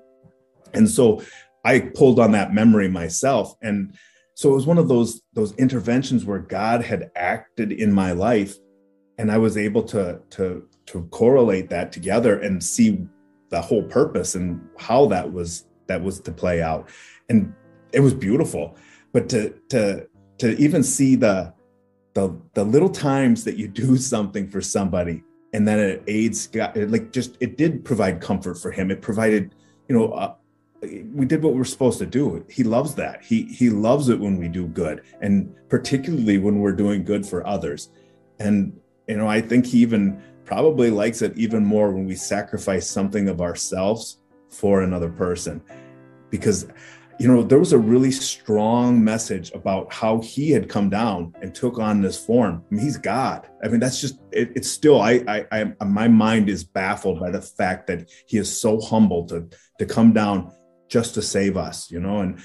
And 0.74 0.90
so 0.90 1.24
I 1.66 1.80
pulled 1.80 2.20
on 2.20 2.32
that 2.34 2.54
memory 2.54 2.88
myself. 2.88 3.56
And 3.64 3.98
so 4.36 4.52
it 4.52 4.56
was 4.56 4.68
one 4.68 4.78
of 4.78 4.88
those 4.88 5.22
those 5.34 5.54
interventions 5.56 6.26
where 6.26 6.40
God 6.40 6.84
had 6.84 7.12
acted 7.16 7.72
in 7.72 7.92
my 7.92 8.12
life 8.12 8.56
and 9.18 9.32
I 9.32 9.38
was 9.38 9.58
able 9.58 9.84
to 9.84 10.22
to 10.32 10.68
to 10.88 11.04
correlate 11.12 11.70
that 11.70 11.92
together 11.92 12.40
and 12.40 12.64
see 12.64 13.08
the 13.52 13.62
whole 13.62 13.84
purpose 13.84 14.36
and 14.36 14.60
how 14.78 15.06
that 15.06 15.32
was 15.32 15.66
that 15.88 16.02
was 16.02 16.20
to 16.22 16.32
play 16.32 16.62
out. 16.62 16.90
And 17.30 17.54
it 17.92 18.00
was 18.00 18.14
beautiful. 18.14 18.76
But 19.14 19.30
to 19.30 19.54
to 19.70 20.08
to 20.40 20.58
even 20.58 20.84
see 20.84 21.16
the 21.16 21.54
the 22.14 22.36
the 22.54 22.64
little 22.64 22.90
times 22.90 23.44
that 23.44 23.58
you 23.58 23.68
do 23.68 23.98
something 24.14 24.50
for 24.50 24.62
somebody 24.62 25.24
and 25.54 25.68
then 25.68 25.80
it 25.80 26.04
aids 26.08 26.48
got 26.48 26.76
like 26.78 27.12
just 27.12 27.38
it 27.42 27.58
did 27.58 27.86
provide 27.86 28.22
comfort 28.22 28.56
for 28.56 28.72
him. 28.72 28.90
It 28.90 29.02
provided 29.02 29.54
you 29.88 29.96
know 29.96 30.12
uh, 30.14 30.34
we 31.14 31.28
did 31.28 31.44
what 31.44 31.54
we 31.54 31.62
are 31.62 31.66
supposed 31.66 32.00
to 32.00 32.08
do. 32.08 32.44
He 32.50 32.64
loves 32.64 32.96
that. 32.96 33.24
He 33.24 33.44
he 33.44 33.70
loves 33.70 34.10
it 34.10 34.20
when 34.20 34.38
we 34.38 34.48
do 34.48 34.66
good 34.68 35.04
and 35.22 35.54
particularly 35.70 36.38
when 36.38 36.60
we're 36.60 36.72
doing 36.72 37.04
good 37.04 37.26
for 37.26 37.46
others. 37.46 37.90
And 38.40 38.82
you 39.12 39.18
know 39.18 39.28
i 39.28 39.42
think 39.42 39.66
he 39.66 39.80
even 39.80 40.22
probably 40.46 40.90
likes 40.90 41.22
it 41.22 41.38
even 41.38 41.66
more 41.66 41.92
when 41.92 42.06
we 42.06 42.16
sacrifice 42.16 42.90
something 42.90 43.30
of 43.30 43.42
ourselves 43.42 44.20
for 44.50 44.82
another 44.82 45.10
person. 45.10 45.62
Because, 46.30 46.68
you 47.20 47.28
know, 47.28 47.44
there 47.44 47.60
was 47.60 47.74
a 47.74 47.78
really 47.78 48.12
strong 48.12 49.04
message 49.04 49.52
about 49.54 49.94
how 49.94 50.22
he 50.22 50.52
had 50.52 50.70
come 50.70 50.90
down 50.90 51.34
and 51.42 51.54
took 51.54 51.80
on 51.80 52.02
this 52.02 52.24
form. 52.24 52.64
I 52.70 52.76
mean, 52.76 52.84
he's 52.84 52.98
God. 52.98 53.48
I 53.64 53.68
mean, 53.68 53.80
that's 53.80 54.02
just, 54.02 54.20
it, 54.32 54.52
it's 54.56 54.70
still, 54.70 55.02
I, 55.02 55.24
I, 55.28 55.46
I, 55.80 55.86
my 55.86 56.08
mind 56.08 56.50
is 56.50 56.64
baffled 56.64 57.20
by 57.20 57.30
the 57.32 57.42
fact 57.42 57.88
that 57.88 58.10
he 58.28 58.38
is 58.38 58.62
so 58.62 58.80
humble 58.80 59.26
to, 59.28 59.48
to 59.80 59.86
come 59.86 60.14
down 60.14 60.52
just 60.90 61.14
to 61.16 61.22
save 61.22 61.58
us, 61.58 61.92
you 61.92 62.00
know? 62.00 62.20
And 62.20 62.40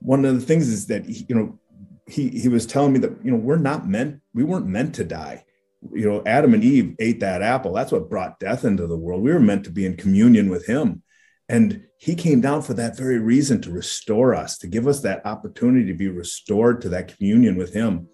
one 0.00 0.24
of 0.24 0.34
the 0.38 0.46
things 0.46 0.68
is 0.68 0.86
that, 0.86 1.08
you 1.08 1.34
know, 1.34 1.58
he, 2.06 2.28
he 2.28 2.48
was 2.48 2.66
telling 2.66 2.92
me 2.92 2.98
that, 3.00 3.24
you 3.24 3.30
know, 3.30 3.36
we're 3.36 3.56
not 3.56 3.88
meant, 3.88 4.20
we 4.34 4.44
weren't 4.44 4.66
meant 4.66 4.94
to 4.96 5.04
die 5.04 5.44
you 5.92 6.08
know, 6.08 6.22
Adam 6.26 6.54
and 6.54 6.62
Eve 6.62 6.94
ate 6.98 7.20
that 7.20 7.42
apple. 7.42 7.72
That's 7.72 7.92
what 7.92 8.10
brought 8.10 8.38
death 8.38 8.64
into 8.64 8.86
the 8.86 8.96
world. 8.96 9.22
We 9.22 9.32
were 9.32 9.40
meant 9.40 9.64
to 9.64 9.70
be 9.70 9.86
in 9.86 9.96
communion 9.96 10.50
with 10.50 10.66
him. 10.66 11.02
And 11.48 11.84
he 11.96 12.14
came 12.14 12.40
down 12.40 12.62
for 12.62 12.74
that 12.74 12.96
very 12.96 13.18
reason 13.18 13.60
to 13.62 13.72
restore 13.72 14.34
us, 14.34 14.56
to 14.58 14.68
give 14.68 14.86
us 14.86 15.00
that 15.00 15.26
opportunity 15.26 15.86
to 15.86 15.94
be 15.94 16.08
restored 16.08 16.80
to 16.82 16.88
that 16.90 17.16
communion 17.16 17.56
with 17.56 17.72
him. 17.72 18.08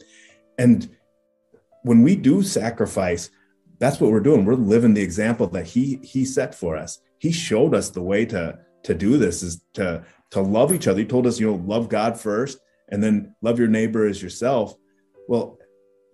And 0.58 0.88
when 1.82 2.02
we 2.02 2.16
do 2.16 2.42
sacrifice, 2.42 3.30
that's 3.78 4.00
what 4.00 4.10
we're 4.10 4.20
doing. 4.20 4.44
We're 4.44 4.54
living 4.54 4.94
the 4.94 5.02
example 5.02 5.48
that 5.48 5.66
he 5.66 6.00
he 6.02 6.24
set 6.24 6.54
for 6.54 6.76
us. 6.76 6.98
He 7.18 7.30
showed 7.30 7.74
us 7.74 7.90
the 7.90 8.02
way 8.02 8.24
to 8.26 8.58
to 8.84 8.94
do 8.94 9.18
this 9.18 9.42
is 9.42 9.62
to 9.74 10.04
to 10.30 10.40
love 10.40 10.72
each 10.72 10.88
other. 10.88 11.00
He 11.00 11.06
told 11.06 11.26
us, 11.26 11.38
you 11.38 11.46
know, 11.46 11.62
love 11.66 11.90
God 11.90 12.18
first 12.18 12.58
and 12.88 13.02
then 13.02 13.34
love 13.42 13.58
your 13.58 13.68
neighbor 13.68 14.06
as 14.06 14.22
yourself. 14.22 14.74
Well, 15.28 15.58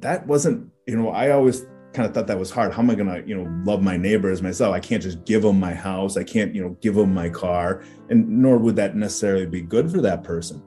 that 0.00 0.26
wasn't 0.26 0.71
you 0.86 0.96
know 0.96 1.10
i 1.10 1.30
always 1.30 1.66
kind 1.92 2.08
of 2.08 2.14
thought 2.14 2.26
that 2.26 2.38
was 2.38 2.50
hard. 2.50 2.72
How 2.72 2.80
am 2.80 2.90
i 2.90 2.94
going 2.94 3.08
to 3.08 3.28
you 3.28 3.36
know 3.36 3.50
love 3.64 3.82
my 3.82 3.96
neighbor 3.96 4.30
as 4.30 4.40
myself? 4.42 4.74
I 4.74 4.80
can't 4.80 5.02
just 5.02 5.24
give 5.24 5.42
them 5.42 5.60
my 5.60 5.74
house. 5.74 6.16
I 6.16 6.24
can't 6.24 6.54
you 6.54 6.62
know 6.62 6.70
give 6.80 6.94
them 6.94 7.12
my 7.12 7.28
car. 7.28 7.84
And 8.08 8.26
nor 8.28 8.56
would 8.58 8.76
that 8.76 8.96
necessarily 8.96 9.46
be 9.46 9.60
good 9.60 9.90
for 9.90 10.00
that 10.00 10.24
person. 10.24 10.62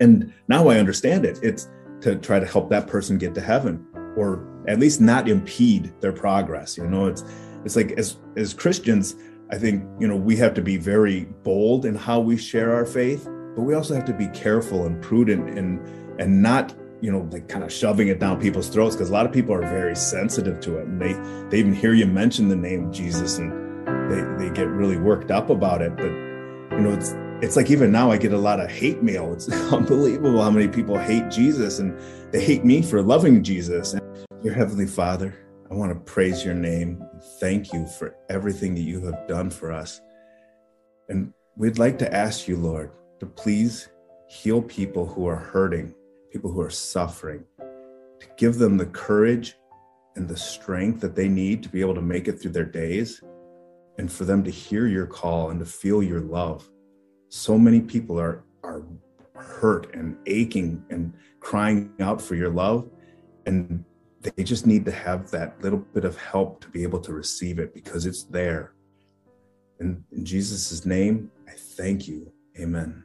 And 0.00 0.32
now 0.48 0.68
i 0.68 0.78
understand 0.78 1.24
it. 1.24 1.38
It's 1.42 1.70
to 2.02 2.16
try 2.16 2.38
to 2.40 2.46
help 2.46 2.68
that 2.70 2.86
person 2.86 3.16
get 3.16 3.34
to 3.34 3.40
heaven 3.40 3.86
or 4.16 4.46
at 4.68 4.78
least 4.78 5.00
not 5.00 5.28
impede 5.28 5.92
their 6.00 6.12
progress 6.12 6.76
you 6.76 6.86
know? 6.86 7.06
It's 7.06 7.24
it's 7.64 7.76
like 7.76 7.92
as 7.92 8.18
as 8.36 8.52
christians 8.52 9.16
I 9.50 9.58
think, 9.58 9.84
you 10.00 10.08
know, 10.08 10.16
we 10.16 10.36
have 10.36 10.54
to 10.54 10.62
be 10.62 10.78
very 10.78 11.26
bold 11.42 11.84
in 11.84 11.94
how 11.94 12.18
we 12.18 12.36
share 12.36 12.74
our 12.74 12.86
faith, 12.86 13.24
but 13.54 13.62
we 13.62 13.74
also 13.74 13.94
have 13.94 14.06
to 14.06 14.14
be 14.14 14.26
careful 14.28 14.86
and 14.86 15.00
prudent 15.02 15.58
and 15.58 15.80
and 16.20 16.42
not, 16.42 16.74
you 17.04 17.12
know, 17.12 17.28
like 17.30 17.48
kind 17.48 17.62
of 17.62 17.70
shoving 17.70 18.08
it 18.08 18.18
down 18.18 18.40
people's 18.40 18.70
throats 18.70 18.96
because 18.96 19.10
a 19.10 19.12
lot 19.12 19.26
of 19.26 19.32
people 19.32 19.54
are 19.54 19.60
very 19.60 19.94
sensitive 19.94 20.58
to 20.60 20.78
it 20.78 20.86
and 20.86 20.98
they 20.98 21.12
they 21.50 21.58
even 21.58 21.74
hear 21.74 21.92
you 21.92 22.06
mention 22.06 22.48
the 22.48 22.56
name 22.56 22.90
Jesus 22.90 23.36
and 23.36 23.52
they 24.10 24.22
they 24.42 24.54
get 24.54 24.68
really 24.68 24.96
worked 24.96 25.30
up 25.30 25.50
about 25.50 25.82
it, 25.82 25.94
but 25.96 26.06
you 26.06 26.80
know, 26.80 26.94
it's 26.94 27.14
it's 27.42 27.56
like 27.56 27.70
even 27.70 27.92
now 27.92 28.10
I 28.10 28.16
get 28.16 28.32
a 28.32 28.38
lot 28.38 28.58
of 28.58 28.70
hate 28.70 29.02
mail. 29.02 29.34
It's 29.34 29.50
unbelievable 29.72 30.42
how 30.42 30.50
many 30.50 30.66
people 30.66 30.96
hate 30.96 31.30
Jesus 31.30 31.78
and 31.78 31.94
they 32.32 32.42
hate 32.42 32.64
me 32.64 32.80
for 32.80 33.02
loving 33.02 33.42
Jesus. 33.42 33.92
And 33.92 34.02
your 34.42 34.54
heavenly 34.54 34.86
Father, 34.86 35.34
I 35.70 35.74
want 35.74 35.92
to 35.92 36.00
praise 36.10 36.42
your 36.42 36.54
name. 36.54 37.04
Thank 37.38 37.70
you 37.74 37.86
for 37.86 38.16
everything 38.30 38.74
that 38.76 38.80
you 38.80 39.04
have 39.04 39.28
done 39.28 39.50
for 39.50 39.72
us. 39.72 40.00
And 41.10 41.34
we'd 41.54 41.78
like 41.78 41.98
to 41.98 42.14
ask 42.14 42.48
you, 42.48 42.56
Lord, 42.56 42.92
to 43.20 43.26
please 43.26 43.90
heal 44.26 44.62
people 44.62 45.04
who 45.04 45.26
are 45.26 45.36
hurting, 45.36 45.94
people 46.34 46.50
who 46.50 46.60
are 46.60 46.68
suffering, 46.68 47.44
to 47.58 48.26
give 48.36 48.58
them 48.58 48.76
the 48.76 48.86
courage 48.86 49.54
and 50.16 50.28
the 50.28 50.36
strength 50.36 51.00
that 51.00 51.14
they 51.14 51.28
need 51.28 51.62
to 51.62 51.68
be 51.68 51.80
able 51.80 51.94
to 51.94 52.02
make 52.02 52.26
it 52.26 52.40
through 52.40 52.50
their 52.50 52.64
days, 52.64 53.22
and 53.98 54.10
for 54.10 54.24
them 54.24 54.42
to 54.42 54.50
hear 54.50 54.88
your 54.88 55.06
call 55.06 55.50
and 55.50 55.60
to 55.60 55.66
feel 55.66 56.02
your 56.02 56.20
love. 56.20 56.68
So 57.28 57.56
many 57.56 57.80
people 57.80 58.18
are, 58.18 58.42
are 58.64 58.82
hurt 59.36 59.94
and 59.94 60.16
aching 60.26 60.84
and 60.90 61.12
crying 61.38 61.92
out 62.00 62.20
for 62.20 62.34
your 62.34 62.50
love. 62.50 62.90
And 63.46 63.84
they 64.20 64.42
just 64.42 64.66
need 64.66 64.84
to 64.86 64.92
have 64.92 65.30
that 65.30 65.62
little 65.62 65.78
bit 65.78 66.04
of 66.04 66.16
help 66.18 66.60
to 66.62 66.68
be 66.68 66.82
able 66.82 67.00
to 67.00 67.12
receive 67.12 67.60
it 67.60 67.72
because 67.72 68.06
it's 68.06 68.24
there. 68.24 68.72
And 69.78 70.02
in 70.10 70.24
Jesus' 70.24 70.84
name, 70.84 71.30
I 71.46 71.52
thank 71.52 72.08
you. 72.08 72.32
Amen. 72.58 73.03